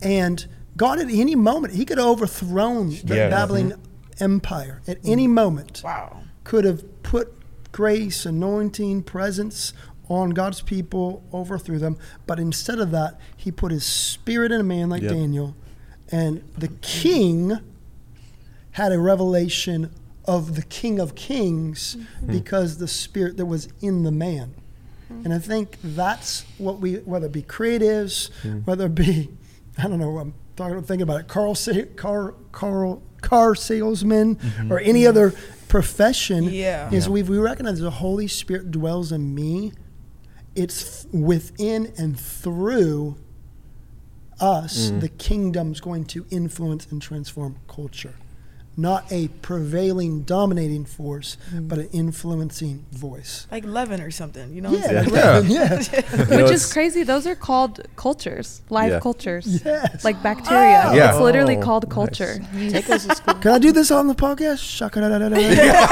[0.00, 3.28] And God at any moment, he could have overthrown the Yeah.
[3.30, 3.78] Babylonian
[4.20, 5.10] empire at mm.
[5.10, 5.82] any moment.
[5.84, 6.22] Wow.
[6.44, 7.32] Could have put
[7.72, 9.72] grace, anointing, presence
[10.08, 11.96] on God's people, overthrew them.
[12.26, 15.12] But instead of that, he put his spirit in a man like Yep.
[15.12, 15.56] Daniel.
[16.10, 17.58] And the king
[18.72, 19.90] had a revelation
[20.26, 22.32] of the King of Kings mm-hmm.
[22.32, 24.54] because the spirit that was in the man.
[25.12, 25.24] Mm-hmm.
[25.24, 28.66] And I think that's what we, whether it be creatives, mm.
[28.66, 29.30] whether it be,
[29.78, 34.72] I don't know, I'm talking, thinking about it, Carl, sa- car, Carl, car salesman mm-hmm.
[34.72, 35.32] or any other
[35.68, 36.90] profession, Yeah.
[36.90, 39.72] is we we recognize the Holy Spirit dwells in me.
[40.54, 43.16] It's within and through
[44.40, 45.00] us, mm.
[45.00, 48.14] the kingdom's going to influence and transform culture.
[48.76, 51.68] Not a prevailing, dominating force, mm-hmm.
[51.68, 53.46] but an influencing voice.
[53.50, 54.72] Like leaven or something, you know?
[54.72, 56.00] what I'm Yeah, saying?
[56.28, 57.04] yeah, Which is crazy.
[57.04, 59.00] Those are called cultures, live Yeah.
[59.00, 60.04] cultures, yes.
[60.04, 60.92] like bacteria.
[60.92, 61.10] Yeah.
[61.10, 61.94] It's literally Oh, called nice.
[61.94, 62.38] culture.
[62.70, 63.34] Take us to school.
[63.34, 64.62] Can I do this on the podcast?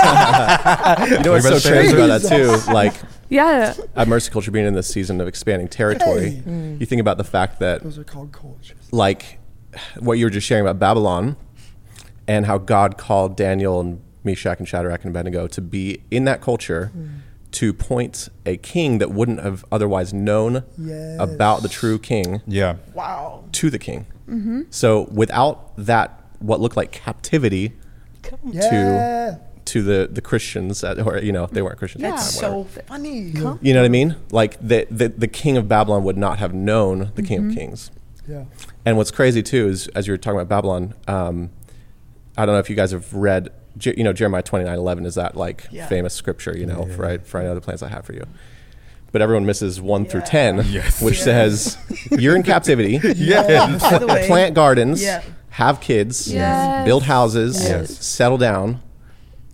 [0.02, 2.28] You know what's so Everybody crazy about that
[2.66, 2.72] too?
[2.72, 2.94] Like
[3.28, 3.74] Yeah.
[3.96, 6.76] at Mercy Culture being in this season of expanding territory, Hey.
[6.80, 8.76] you think about the fact that Those are called cultures.
[8.90, 9.38] like
[10.00, 11.36] what you were just sharing about Babylon
[12.28, 16.40] and how God called Daniel and Meshach and Shadrach and Abednego to be in that
[16.40, 17.06] culture hmm.
[17.52, 21.20] to point a king that wouldn't have otherwise known Yes.
[21.20, 22.76] about the true king Yeah.
[22.94, 23.44] Wow.
[23.52, 24.06] to the king.
[24.28, 24.62] Mm-hmm.
[24.70, 27.72] So without that, what looked like captivity
[28.44, 29.38] Yeah.
[29.64, 32.04] to the, the Christians, at, or you know, they weren't Christians.
[32.04, 33.18] at the That's time, so funny.
[33.60, 34.16] You know what I mean?
[34.30, 37.54] Like the, the the king of Babylon would not have known the king of mm-hmm.
[37.54, 37.90] kings.
[38.28, 38.44] Yeah.
[38.84, 41.50] And what's crazy too is as you were talking about Babylon, um,
[42.36, 45.14] I don't know if you guys have read, you know, Jeremiah twenty nine eleven is
[45.16, 45.86] that like Yeah.
[45.86, 47.24] famous scripture, you know, right?
[47.26, 48.24] For I know the plans I have for you.
[49.12, 51.02] But everyone misses one through ten, Yes.
[51.02, 51.24] which Yeah.
[51.24, 51.76] says
[52.10, 53.00] you're in captivity.
[53.16, 53.78] Yeah.
[54.06, 55.22] By Plant gardens, Yeah.
[55.50, 56.84] have kids, Yes.
[56.86, 57.98] build houses, Yes.
[58.04, 58.80] settle down,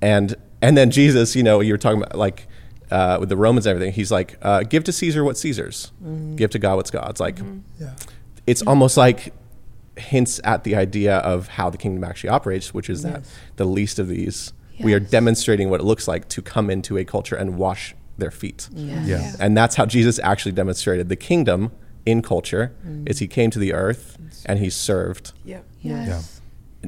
[0.01, 2.47] and and then Jesus, you know, you were talking about like
[2.91, 3.93] uh, with the Romans and everything.
[3.93, 5.93] He's like, uh, give to Caesar what's Caesar's,
[6.37, 7.21] give to God what's God's.
[7.21, 7.39] Like,
[7.79, 7.91] Yeah.
[8.47, 9.35] it's almost like
[9.99, 13.25] hints at the idea of how the kingdom actually operates, which is that
[13.57, 17.05] the least of these, we are demonstrating what it looks like to come into a
[17.05, 18.69] culture and wash their feet.
[18.73, 19.33] Yeah.
[19.41, 21.73] And that's how Jesus actually demonstrated the kingdom
[22.07, 23.09] in culture mm.
[23.09, 25.33] is he came to the earth and he served.
[25.45, 25.65] Yep.
[25.81, 26.41] Yes.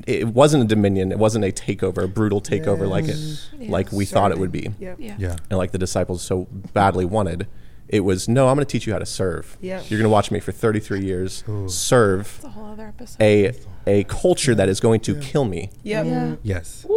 [0.06, 3.48] It wasn't a dominion, it wasn't a takeover, a brutal takeover like it Yes.
[3.58, 4.70] like we thought it would be.
[4.78, 4.96] Yep.
[5.00, 5.16] Yeah.
[5.18, 5.36] Yeah.
[5.50, 7.48] And like the disciples so badly wanted.
[7.92, 9.56] It was no, I'm going to teach you how to serve.
[9.60, 9.90] Yep.
[9.90, 13.20] You're going to watch me for 33 years serve It's a whole other episode.
[13.20, 13.52] a
[13.86, 15.70] a culture that is going to kill me.
[15.82, 16.06] Yep.
[16.06, 16.34] yeah.
[16.42, 16.86] Yes.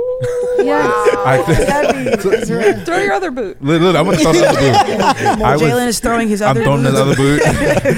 [0.60, 1.16] Yes.
[1.26, 2.22] I think,
[2.86, 3.62] Throw your other boot.
[3.62, 5.42] look, look, I'm gonna throw the other boot.
[5.44, 6.62] I was- Jalen is throwing his other.
[6.62, 6.94] I'm throwing boots.
[6.96, 7.42] the other boot.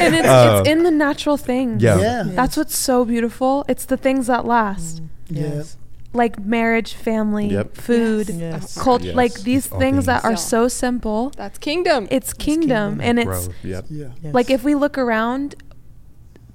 [0.02, 1.84] and it's, Uh, it's in the natural things.
[1.84, 2.00] Yeah.
[2.00, 2.24] Yeah.
[2.26, 3.66] That's what's so beautiful.
[3.68, 5.78] It's the things that last, Yes.
[6.16, 7.76] Like marriage, family, Yep.
[7.76, 8.78] food, Yes.
[8.78, 9.04] cult.
[9.04, 9.16] Yes.
[9.16, 11.32] Like these All things that are so simple.
[11.36, 12.08] That's kingdom.
[12.10, 13.86] It's kingdom, and it's Yep.
[13.90, 14.08] Yeah.
[14.22, 14.34] Yes.
[14.34, 15.56] like if we look around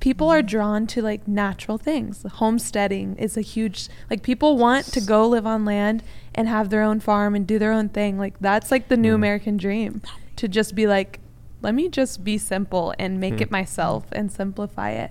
[0.00, 4.98] people are drawn to like natural things homesteading is a huge like people want to
[4.98, 6.02] go live on land
[6.34, 9.12] and have their own farm and do their own thing like that's like the new
[9.12, 9.16] mm.
[9.16, 10.00] american dream
[10.36, 11.20] to just be like
[11.60, 13.42] let me just be simple and make hmm.
[13.42, 15.10] it myself and simplify it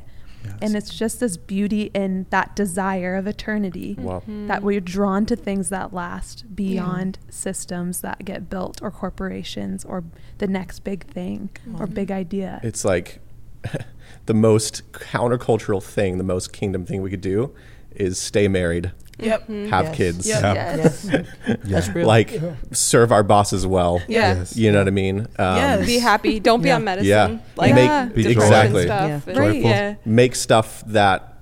[0.61, 4.19] and it's just this beauty in that desire of eternity Wow.
[4.19, 4.47] Mm-hmm.
[4.47, 10.03] that we're drawn to things that last beyond systems that get built or corporations or
[10.37, 11.93] the next big thing or mm-hmm.
[11.93, 12.59] big idea.
[12.63, 13.19] It's like
[14.25, 17.53] the most countercultural thing, the most kingdom thing we could do
[17.99, 19.43] is stay married, Yep.
[19.43, 19.69] Mm-hmm.
[19.69, 19.95] have Yes.
[19.95, 20.41] kids, Yep.
[20.55, 20.75] Yeah.
[20.77, 21.09] Yes.
[21.63, 22.07] That's real.
[22.07, 24.01] like serve our bosses well.
[24.07, 24.35] yeah.
[24.35, 24.55] Yes.
[24.55, 25.19] You know what I mean?
[25.37, 25.85] Um, Yes.
[25.85, 26.39] Be happy.
[26.39, 26.75] Don't be Yeah.
[26.75, 27.07] on medicine.
[27.09, 27.39] Yeah.
[27.57, 28.05] Like ah, Yeah.
[28.05, 29.23] Make Be exactly stuff.
[29.27, 29.39] Yeah.
[29.39, 29.61] Right.
[29.61, 29.95] Yeah.
[30.05, 31.37] make stuff that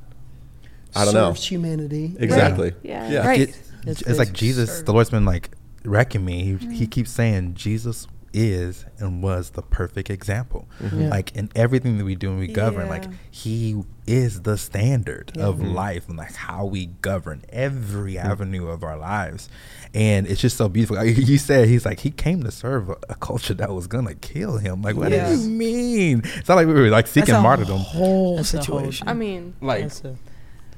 [0.96, 2.16] I don't know Serves humanity.
[2.20, 2.74] exactly.
[2.82, 3.10] Yeah.
[3.10, 3.28] Yeah.
[3.28, 3.42] Right.
[3.42, 4.48] It- It's it's like crazy.
[4.48, 5.52] Jesus, the Lord's been like
[5.86, 6.44] wrecking me.
[6.44, 6.86] He, he mm-hmm.
[6.86, 10.68] keeps saying Jesus is and was the perfect example.
[10.82, 11.10] Yeah.
[11.10, 15.46] Like in everything that we do and we govern, like he is the standard Yeah.
[15.48, 19.50] of life and like how we govern every avenue of our lives.
[19.94, 20.96] And it's just so beautiful.
[20.98, 24.16] Like you said, he's like he came to serve a, a culture that was gonna
[24.16, 24.82] kill him.
[24.82, 25.30] Like what Yeah.
[25.30, 26.22] do you mean?
[26.36, 27.80] It's not like we were like seeking That's a martyrdom.
[27.80, 29.08] whole That's a whole- situation.
[29.08, 30.16] I mean, Like a-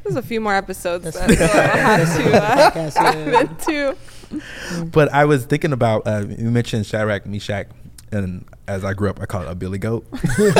[0.04, 3.94] there's a few more episodes that I'll have to uh, Podcast, dive yeah.
[4.92, 7.68] But I was thinking about uh, you mentioned Shadrach, Meshach,
[8.12, 10.06] and as I grew up, I call it a billy goat.
[10.12, 10.52] You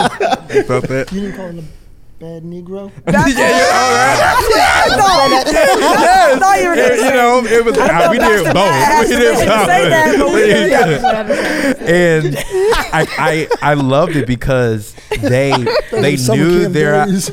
[0.63, 1.10] felt that?
[1.12, 1.63] You didn't call it a
[2.19, 2.91] bad Negro?
[3.05, 3.36] That's
[4.91, 7.75] I thought you were you know, it was
[8.10, 9.10] we did both.
[9.10, 9.69] We did both.
[11.82, 12.36] and
[12.91, 15.51] I, I I loved it because they
[15.91, 17.32] they knew their yes,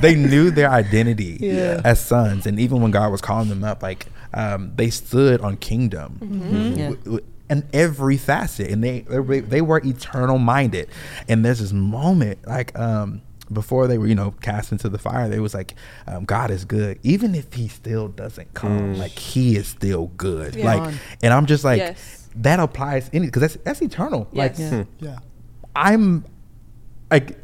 [0.00, 1.80] they knew their identity Yeah.
[1.84, 5.56] as sons, and even when God was calling them up, like um, they stood on
[5.56, 6.18] kingdom.
[6.76, 6.84] Yeah.
[6.90, 10.88] w- w- in every facet, and they they were, they were eternal minded.
[11.28, 13.20] And there's this moment, like um,
[13.52, 15.74] before they were, you know, cast into the fire, they was like,
[16.06, 18.94] um, God is good, even if He still doesn't come.
[18.96, 20.54] Like He is still good.
[20.54, 20.64] Yeah.
[20.76, 22.26] Like, and I'm just like, Yes.
[22.36, 24.28] that applies any because that's that's eternal.
[24.32, 24.84] Like, Yeah.
[25.00, 25.18] Yeah.
[25.76, 26.24] I'm
[27.10, 27.36] like,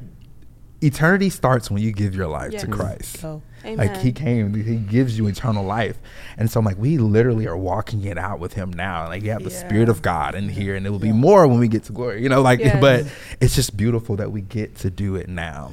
[0.81, 2.62] eternity starts when you give your life Yes.
[2.62, 3.18] to Christ.
[3.62, 3.72] Go.
[3.74, 5.98] Like he came, he gives you eternal life,
[6.36, 9.06] and so I'm like, we literally are walking it out with him now.
[9.08, 11.58] Like you have the Spirit of God in here, and it will be more when
[11.58, 12.22] we get to glory.
[12.22, 12.80] You know, like, Yes.
[12.80, 13.06] but
[13.40, 15.72] it's just beautiful that we get to do it now.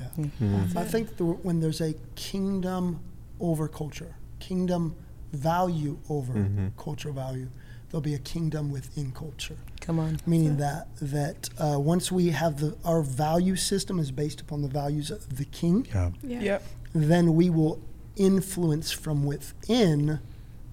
[0.75, 2.99] I think the, when there's a kingdom
[3.39, 4.95] over culture, kingdom
[5.31, 7.49] value over cultural value,
[7.89, 9.57] there'll be a kingdom within culture.
[9.81, 10.19] Come on.
[10.25, 14.67] Meaning that that uh, once we have the our value system is based upon the
[14.67, 16.11] values of the king, Yeah.
[16.23, 16.39] Yeah.
[16.41, 16.63] Yep.
[16.95, 17.81] Then we will
[18.15, 20.19] influence from within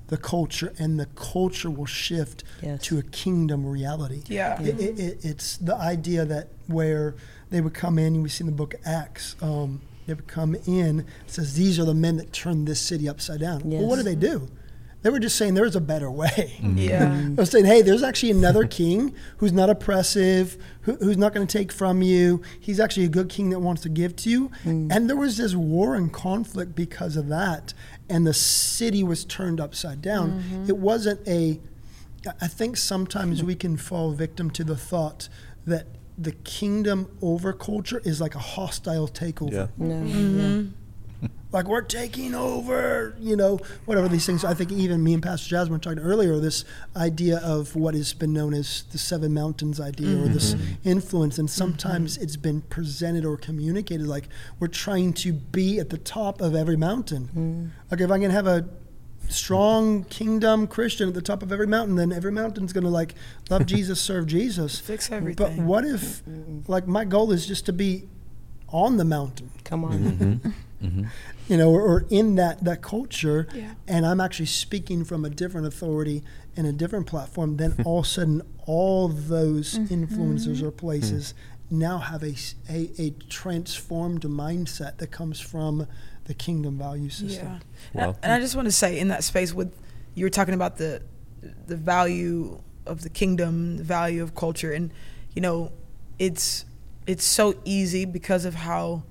[0.07, 2.83] the culture, and the culture will shift Yes.
[2.85, 4.23] to a kingdom reality.
[4.27, 4.61] Yeah.
[4.63, 7.15] It, it, it, it's the idea that where
[7.51, 10.27] they would come in, and we see in the book of Acts, um, they would
[10.27, 13.63] come in, it says, These are the men that turned this city upside down.
[13.65, 14.49] Well, what do they do?
[15.03, 16.59] They were just saying there's a better way.
[16.73, 17.13] Yeah.
[17.37, 21.47] I was saying, hey, there's actually another king who's not oppressive, who, who's not going
[21.47, 22.43] to take from you.
[22.59, 24.51] He's actually a good king that wants to give to you.
[24.65, 24.91] Mm.
[24.91, 27.75] And there was this war and conflict because of that.
[28.09, 30.41] And the city was turned upside down.
[30.41, 30.65] Mm-hmm.
[30.69, 31.61] It wasn't a,
[32.41, 35.29] I think sometimes we can fall victim to the thought
[35.67, 35.87] that
[36.17, 39.67] the kingdom over culture is like a hostile takeover Yeah.
[39.77, 39.95] No.
[39.95, 40.69] Mm-hmm.
[41.53, 44.45] Like we're taking over, you know, whatever these things.
[44.45, 46.65] I think even me and Pastor Jasmine were talking earlier this
[46.97, 50.89] idea of what has been known as the seven mountains idea or this mm-hmm.
[50.89, 52.25] influence, and sometimes mm-hmm.
[52.25, 56.77] it's been presented or communicated like we're trying to be at the top of every
[56.77, 57.29] mountain.
[57.37, 57.91] Mm.
[57.91, 58.67] Like if I can have a
[59.29, 63.15] strong kingdom Christian at the top of every mountain, then every mountain's going to like
[63.51, 64.79] love Jesus, serve Jesus.
[64.79, 65.57] Fix everything.
[65.57, 66.23] But what if,
[66.67, 68.09] like, my goal is just to be
[68.69, 69.51] on the mountain?
[69.65, 69.99] Come on.
[69.99, 70.51] Mm-hmm.
[70.83, 71.05] Mm-hmm.
[71.49, 73.75] you know, or, or in that that culture, Yeah.
[73.87, 76.23] and I'm actually speaking from a different authority
[76.57, 79.95] and a different platform, then all of a sudden, all those mm-hmm.
[79.95, 80.87] influencers or mm-hmm.
[80.87, 81.35] places
[81.71, 82.35] now have a
[82.69, 85.87] a transformed mindset that comes from
[86.25, 87.47] the kingdom value system.
[87.47, 87.59] Yeah.
[87.95, 89.75] Well- and, and I just want to say in that space with
[90.15, 91.03] you were talking about the
[91.67, 94.93] the value of the kingdom, the value of culture and
[95.35, 95.73] you know,
[96.19, 96.65] it's
[97.07, 99.03] it's so easy because of how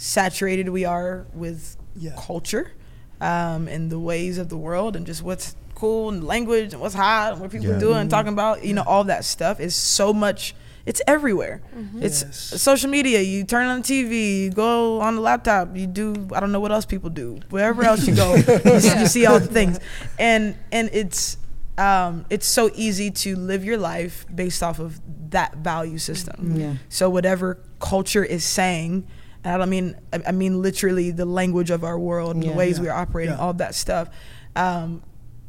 [0.00, 2.12] saturated we are with Yeah.
[2.16, 2.72] culture
[3.20, 6.94] um, and the ways of the world and just what's cool and language and what's
[6.94, 7.74] hot and what people Yeah.
[7.76, 10.54] are doing, talking about, you know, all that stuff is so much.
[10.86, 11.60] It's everywhere.
[12.00, 12.36] It's Yes.
[12.62, 13.20] social media.
[13.20, 16.28] You turn on the TV, you go on the laptop, you do.
[16.32, 17.38] I don't know what else people do.
[17.50, 18.34] Wherever else you go,
[18.64, 19.78] you, see- you see all the things,
[20.18, 21.36] and and it's
[21.76, 26.56] um, it's so easy to live your life based off of that value system.
[26.56, 26.74] Yeah.
[26.88, 29.06] So whatever culture is saying,
[29.44, 32.50] and I don't mean I I mean literally the language of our world, and Yeah.
[32.52, 32.82] the ways Yeah.
[32.82, 33.40] we are operating, Yeah.
[33.40, 34.08] all that stuff.
[34.56, 35.02] Um,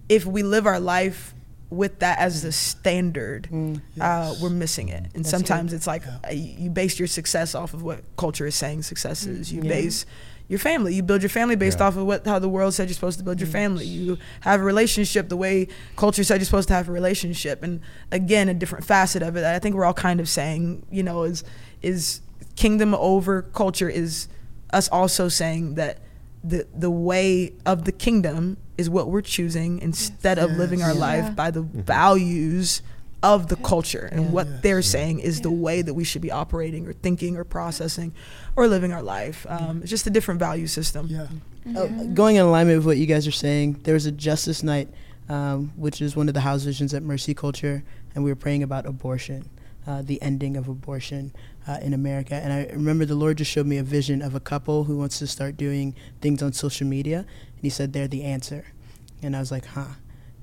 [0.09, 1.33] if we live our life
[1.69, 4.41] with that as the standard, uh, Yes.
[4.41, 5.05] we're missing it.
[5.15, 5.77] And That's sometimes good.
[5.77, 6.29] it's like Yeah.
[6.29, 9.53] uh, you base your success off of what culture is saying success is.
[9.53, 9.69] You Yeah.
[9.69, 10.05] base
[10.49, 10.93] your family.
[10.93, 11.87] You build your family based Yeah.
[11.87, 13.85] off of what how the world said you're supposed to build your family.
[13.85, 17.63] You have a relationship the way culture said you're supposed to have a relationship.
[17.63, 17.79] And
[18.11, 21.03] again, a different facet of it that I think we're all kind of saying, you
[21.03, 21.45] know, is
[21.81, 22.19] is
[22.55, 24.27] kingdom over culture is
[24.73, 25.99] us also saying that
[26.43, 30.99] the the way of the kingdom is what we're choosing instead of living our Yes.
[30.99, 32.81] life by the values
[33.23, 34.31] of the culture and Yeah.
[34.31, 34.59] what Yes.
[34.63, 38.13] they're saying is the way that we should be operating or thinking or processing
[38.55, 39.45] or living our life.
[39.47, 41.05] Um, it's just a different value system.
[41.07, 41.27] Yeah.
[41.77, 41.85] Uh,
[42.15, 44.89] going in alignment with what you guys are saying, there was a Justice Night,
[45.29, 47.83] um, which is one of the house visions at Mercy Culture,
[48.15, 49.45] and we were praying about abortion,
[49.85, 51.31] uh, the ending of abortion
[51.67, 52.35] uh, in America.
[52.35, 55.19] And I remember the Lord just showed me a vision of a couple who wants
[55.19, 58.65] to start doing things on social media, and He said they're the answer.
[59.21, 59.85] And I was like, huh.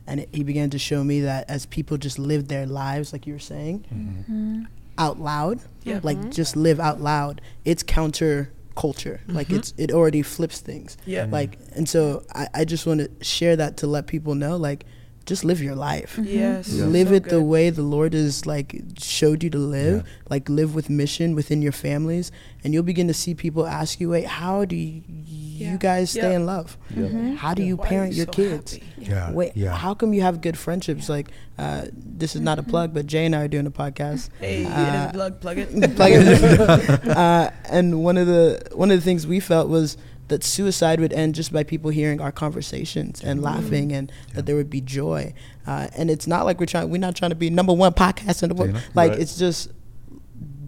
[0.06, 3.26] And it, He began to show me that as people just live their lives, like
[3.26, 4.62] you were saying, mm-hmm.
[4.96, 6.00] out loud, Yeah.
[6.02, 6.30] like mm-hmm.
[6.30, 9.20] just live out loud, it's counter culture.
[9.24, 9.36] Mm-hmm.
[9.36, 11.26] Like it's it already flips things Yeah.
[11.28, 14.86] like and so I, I just want to share that to let people know like
[15.28, 16.18] just live your life.
[16.22, 16.72] Yes.
[16.72, 20.04] Live So it the way the Lord has like showed you to live.
[20.30, 22.32] Like live with mission within your families,
[22.64, 26.30] and you'll begin to see people ask you, "Wait, how do you, you guys stay
[26.30, 26.36] Yeah.
[26.36, 26.76] in love?
[26.94, 27.34] Mm-hmm.
[27.36, 28.72] How do you Why parent you your so kids?
[28.74, 28.84] happy?
[28.98, 29.32] Yeah.
[29.32, 29.76] Wait, yeah.
[29.76, 31.08] how come you have good friendships?
[31.08, 34.30] Like, uh, this is not a plug, but Jay and I are doing a podcast.
[34.40, 35.68] Hey, it Uh, is plug, plug it.
[35.96, 37.08] Plug it.
[37.16, 39.96] uh, and one of the one of the things we felt was
[40.28, 44.56] that suicide would end just by people hearing our conversations and laughing, and that there
[44.56, 45.32] would be joy.
[45.66, 46.90] Uh, and it's not like we're trying.
[46.90, 48.74] We're not trying to be number one podcast in the world.
[48.74, 48.80] Yeah.
[48.94, 49.20] Like Right.
[49.20, 49.70] it's just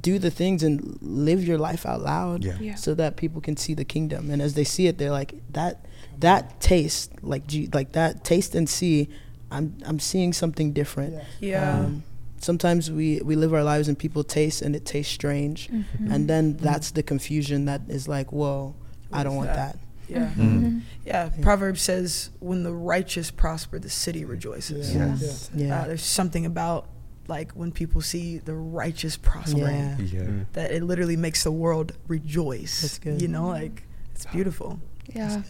[0.01, 2.57] do the things and live your life out loud, Yeah.
[2.61, 2.75] Yeah.
[2.77, 4.31] so that people can see the kingdom.
[4.31, 5.85] And as they see it, they're like that.
[6.19, 9.09] That taste, like G, like that taste and see.
[9.51, 11.15] I'm I'm seeing something different.
[11.41, 11.81] Yeah.
[11.81, 12.03] Um,
[12.39, 15.69] sometimes we, we live our lives and people taste and it tastes strange.
[15.69, 16.11] Mm-hmm.
[16.13, 18.75] And then that's the confusion that is like, whoa,
[19.13, 19.75] I don't want that?
[19.75, 19.79] that.
[20.09, 20.31] yeah.
[20.37, 20.83] Mm.
[21.05, 21.31] Yeah.
[21.43, 25.09] Proverbs says, "When the righteous prosper, the city rejoices." Yeah.
[25.17, 25.51] Yes.
[25.55, 25.81] Yeah.
[25.83, 26.89] Uh, there's something about
[27.29, 30.23] like when people see the righteous prospering Yeah.
[30.23, 30.31] Yeah.
[30.55, 32.81] that it literally makes the world rejoice.
[32.83, 33.23] That's good.
[33.23, 33.85] You know, like
[34.15, 34.81] it's beautiful.
[35.15, 35.43] Yeah.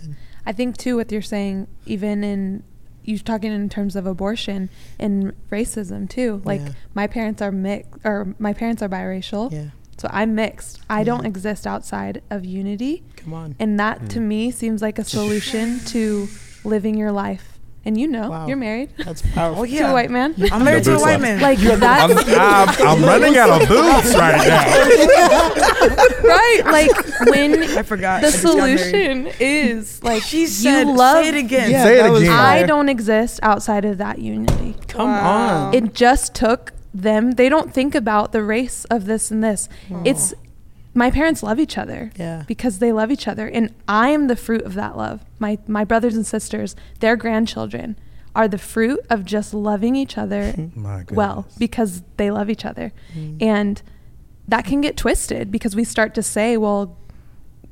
[0.46, 2.62] I think too what you're saying, even in
[3.02, 6.42] you're talking in terms of abortion and racism too.
[6.44, 6.72] Like Yeah.
[6.94, 9.70] my parents are mixed, or my parents are biracial, Yeah.
[10.00, 10.80] So I'm mixed.
[10.88, 11.04] I Yeah.
[11.04, 11.26] don't mm-hmm.
[11.26, 13.54] exist outside of unity, Come on.
[13.58, 14.22] and that to mm.
[14.22, 16.26] me seems like a solution to
[16.64, 17.58] living your life.
[17.84, 18.46] And you know, Wow.
[18.46, 19.62] you're married That's powerful.
[19.64, 20.34] Oh to a white man.
[20.52, 21.40] I'm married to a white man.
[21.40, 24.64] Like I'm, that, I'm, I'm running out of boots right now.
[26.24, 26.60] right?
[26.64, 26.90] Like
[27.28, 28.22] when I forgot.
[28.22, 28.78] the I just got married.
[28.78, 31.24] solution is like She said, you love.
[31.24, 32.30] "Say it again." Yeah, Say it again.
[32.32, 34.76] I don't exist outside of that unity.
[34.88, 35.68] Come Wow.
[35.68, 35.74] on.
[35.74, 37.32] It just took them.
[37.32, 39.68] They don't think about the race of this and this.
[40.04, 40.34] It's
[40.92, 42.42] my parents love each other yeah.
[42.48, 45.24] because they love each other, and I am the fruit of that love.
[45.38, 47.96] My my brothers and sisters, their grandchildren,
[48.34, 50.52] are the fruit of just loving each other
[51.16, 53.40] well because they love each other, Mm.
[53.42, 53.82] and
[54.48, 56.96] that can get twisted because we start to say, well,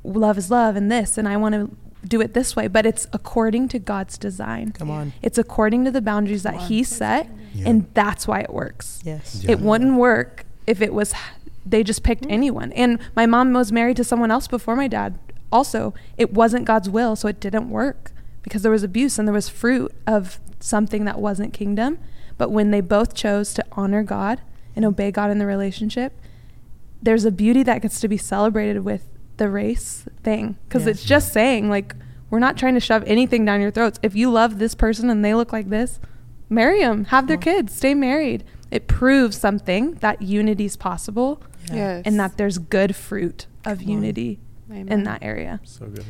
[0.04, 1.76] love is love and this, and I want to
[2.07, 4.72] do it this way, but it's according to God's design.
[4.72, 5.12] Come on.
[5.22, 7.68] It's according to the boundaries that He set, Yeah.
[7.68, 9.01] and that's why it works.
[9.05, 9.42] Yes.
[9.44, 9.53] Yeah.
[9.53, 11.12] It wouldn't work if it was
[11.66, 12.72] they just picked anyone.
[12.72, 15.18] And my mom was married to someone else before my dad.
[15.53, 19.34] Also, it wasn't God's will, so it didn't work because there was abuse and there
[19.34, 21.99] was fruit of something that wasn't kingdom.
[22.38, 24.40] But when they both chose to honor God
[24.74, 26.18] and obey God in the relationship,
[27.03, 29.07] there's a beauty that gets to be celebrated with
[29.39, 30.91] the race thing because Yeah.
[30.91, 31.95] it's just saying like
[32.30, 33.99] we're not trying to shove anything down your throats.
[34.03, 35.99] If you love this person and they look like this,
[36.51, 38.45] marry them, have their kids, stay married.
[38.70, 41.41] It proves something that unity is possible
[41.72, 42.03] Yes.
[42.05, 43.93] and that there's good fruit of Come on.
[43.95, 44.89] unity Amen.
[44.89, 45.61] in that area.
[45.64, 46.05] So good.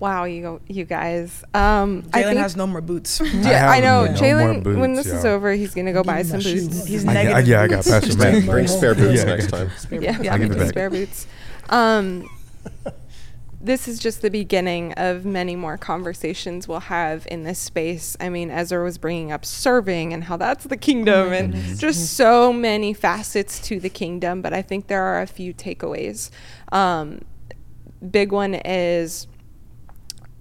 [0.00, 1.42] Wow, you go, you guys.
[1.54, 3.20] Um, I Jalen think, has no more boots.
[3.24, 4.12] yeah, I, have know.
[4.12, 6.60] no Jalen, when boots, this is over, he's gonna go buy Give me some my
[6.60, 6.86] boots.
[6.86, 7.36] He's I, negative.
[7.36, 7.90] I, yeah, I got boots.
[7.90, 9.50] Pastor Bring, spare boots Yeah, next yeah.
[9.50, 9.70] time.
[9.90, 10.32] Yeah, Yeah.
[10.32, 11.26] I'll give it some spare boots.
[11.68, 12.28] Um,
[13.60, 18.16] this is just the beginning of many more conversations we'll have in this space.
[18.20, 22.52] I mean, Ezra was bringing up serving and how that's the kingdom, and just so
[22.52, 24.42] many facets to the kingdom.
[24.42, 26.30] But I think there are a few takeaways.
[26.70, 27.22] Um,
[28.08, 29.26] big one is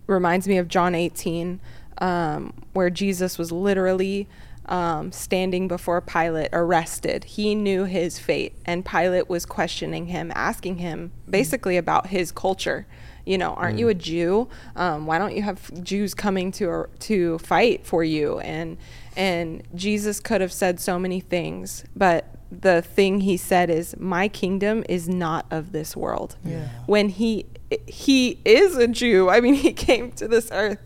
[0.08, 1.60] reminds me of John 18,
[1.99, 4.28] um, where Jesus was literally
[4.68, 7.24] um, standing before Pilate, arrested.
[7.24, 12.86] He knew his fate, and Pilate was questioning him, asking him basically about his culture.
[13.26, 14.47] You know, aren't you a Jew?
[14.78, 18.39] Um, why don't you have Jews coming to to fight for you?
[18.39, 18.78] And
[19.18, 24.30] and Jesus could have said so many things, but the thing he said is, "My
[24.30, 26.70] kingdom is not of this world." Yeah.
[26.86, 27.45] when he
[27.88, 29.30] he is a Jew.
[29.30, 30.80] I mean, he came to this earth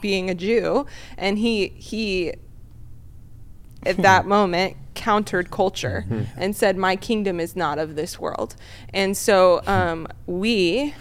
[0.00, 0.86] being a Jew,
[1.16, 2.34] and he he
[3.86, 8.56] at that moment countered culture and said, "My kingdom is not of this world."
[8.92, 10.94] And so um, we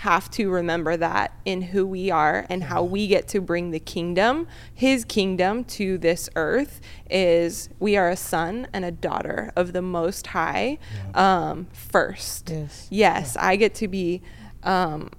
[0.00, 3.78] have to remember that in who we are and how we get to bring the
[3.78, 6.80] kingdom, his kingdom to this earth
[7.10, 10.78] is we are a son and a daughter of the most high
[11.12, 12.48] um, first.
[12.48, 12.86] Yes.
[12.88, 14.22] Yes, I get to be.
[14.62, 15.10] Um,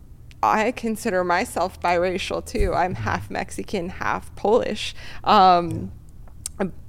[0.43, 2.73] I consider myself biracial too.
[2.73, 4.95] I'm half Mexican, half Polish.
[5.23, 5.91] Um,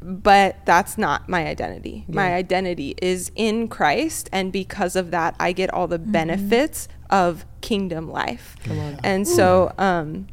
[0.03, 2.05] But that's not my identity.
[2.09, 7.47] My identity is in Christ, and because of that, I get all the benefits of
[7.63, 8.57] kingdom life.
[9.03, 10.27] And so, um,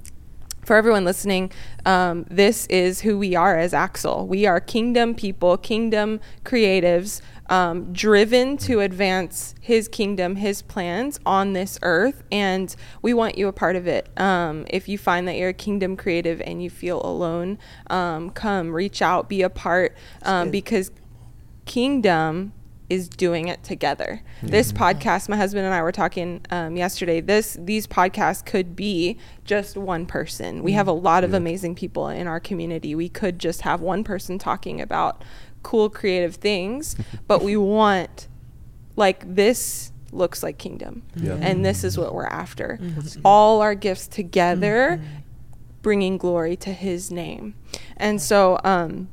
[0.66, 1.52] for everyone listening,
[1.86, 4.28] um, this is who we are as Axle.
[4.28, 11.54] We are kingdom people, kingdom creatives, um, driven to advance His kingdom, His plans on
[11.54, 14.10] this earth, and we want you a part of it.
[14.18, 17.58] Um, if you find that you're a kingdom creative and you feel alone,
[17.90, 20.92] um, come reach out, be a part, um, because
[21.66, 22.54] kingdom
[22.90, 24.24] is doing it together.
[24.42, 27.22] This podcast, my husband and I were talking um, yesterday.
[27.22, 30.64] This these podcasts could be just one person.
[30.64, 32.96] We have a lot of amazing people in our community.
[32.96, 35.24] We could just have one person talking about
[35.64, 36.96] cool creative things,
[37.28, 38.28] but we want
[38.96, 41.34] like this looks like kingdom, Yeah.
[41.40, 42.80] and this is what we're after.
[43.24, 45.00] All our gifts together,
[45.82, 47.56] bringing glory to His name,
[47.98, 48.60] and so.
[48.64, 49.10] Um,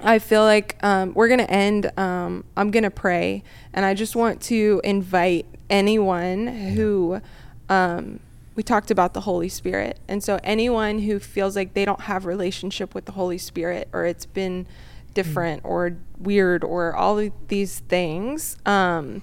[0.00, 1.90] I feel like um, we're going to end.
[1.98, 3.42] Um, I'm going to pray.
[3.72, 7.22] And I just want to invite anyone who,
[7.70, 8.20] um,
[8.54, 9.98] we talked about the Holy Spirit.
[10.06, 14.04] And so anyone who feels like they don't have relationship with the Holy Spirit or
[14.04, 14.66] it's been
[15.14, 19.22] different or weird or all of these things, um,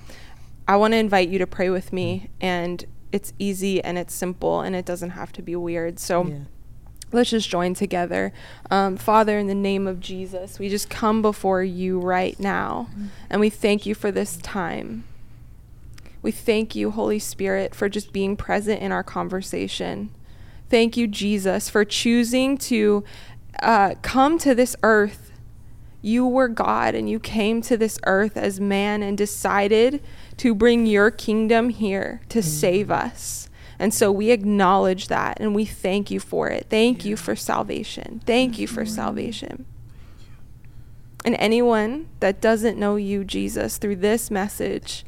[0.68, 2.30] I want to invite you to pray with me.
[2.39, 6.00] And it's easy and it's simple and it doesn't have to be weird.
[6.00, 6.36] So Yeah.
[7.12, 8.32] let's just join together.
[8.70, 12.88] Um, Father, in the name of Jesus, we just come before you right now
[13.30, 15.04] and we thank you for this time.
[16.22, 20.12] We thank you, Holy Spirit, for just being present in our conversation.
[20.70, 23.04] Thank you, Jesus, for choosing to
[23.62, 25.31] uh, come to this earth.
[26.02, 30.02] You were God and you came to this earth as man and decided
[30.38, 33.49] to bring your kingdom here to save us.
[33.78, 36.68] And so we acknowledge that and we thank you for it.
[36.70, 38.22] Thank you for salvation.
[38.26, 39.66] Thank you for salvation.
[41.24, 45.06] And anyone that doesn't know you, Jesus, through this message,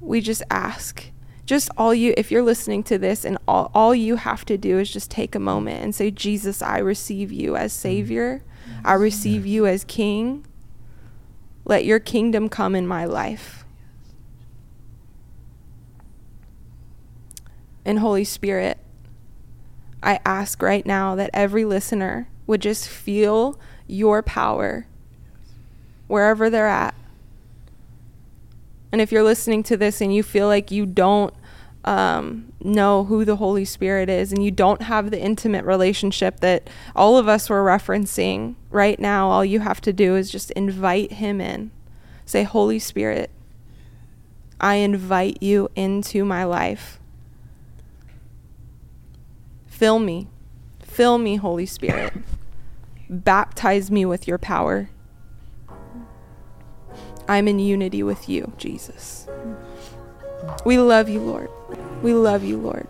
[0.00, 1.10] we just ask
[1.44, 4.78] just all you if you're listening to this and all, all you have to do
[4.78, 8.42] is just take a moment and say jesus i receive you as savior
[8.84, 10.46] i receive you as king.
[11.64, 13.64] Let your kingdom come in my life.
[17.84, 18.78] And holy spirit
[20.02, 24.86] i ask right now that every listener would just feel your power
[26.06, 26.94] wherever they're at.
[28.92, 31.34] And if you're listening to this and you feel like you don't
[31.86, 36.68] um, know who the Holy Spirit is and you don't have the intimate relationship that
[36.96, 41.12] all of us were referencing right now, all you have to do is just invite
[41.12, 41.70] Him in.
[42.24, 43.30] Say, Holy Spirit,
[44.60, 46.98] I invite you into my life.
[49.68, 50.26] Fill me.
[50.80, 52.12] Fill me, Holy Spirit.
[53.08, 54.90] Baptize me with your power.
[57.28, 59.28] I'm in unity with you, Jesus.
[60.64, 61.50] We love you, Lord.
[62.02, 62.86] We love you, Lord.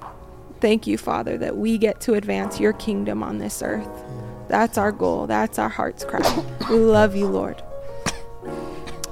[0.60, 3.88] Thank you, Father, that we get to advance your kingdom on this earth.
[4.48, 5.26] That's our goal.
[5.26, 6.44] That's our heart's cry.
[6.70, 7.62] We love you, Lord.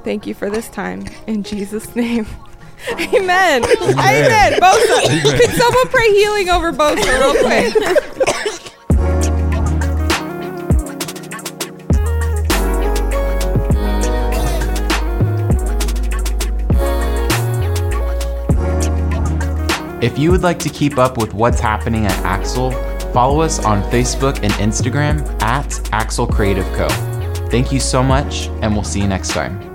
[0.05, 1.07] Thank you for this time.
[1.27, 2.27] In Jesus' name.
[2.91, 3.65] Amen.
[3.65, 4.61] Amen.
[4.61, 5.41] Bosa.
[5.41, 8.51] Can someone pray healing over Bosa real quick?
[20.05, 22.73] If you would like to keep up with what's happening at Axle,
[23.15, 26.89] follow us on Facebook and Instagram at Axle Creative Co.
[27.49, 29.74] Thank you so much, and we'll see you next time.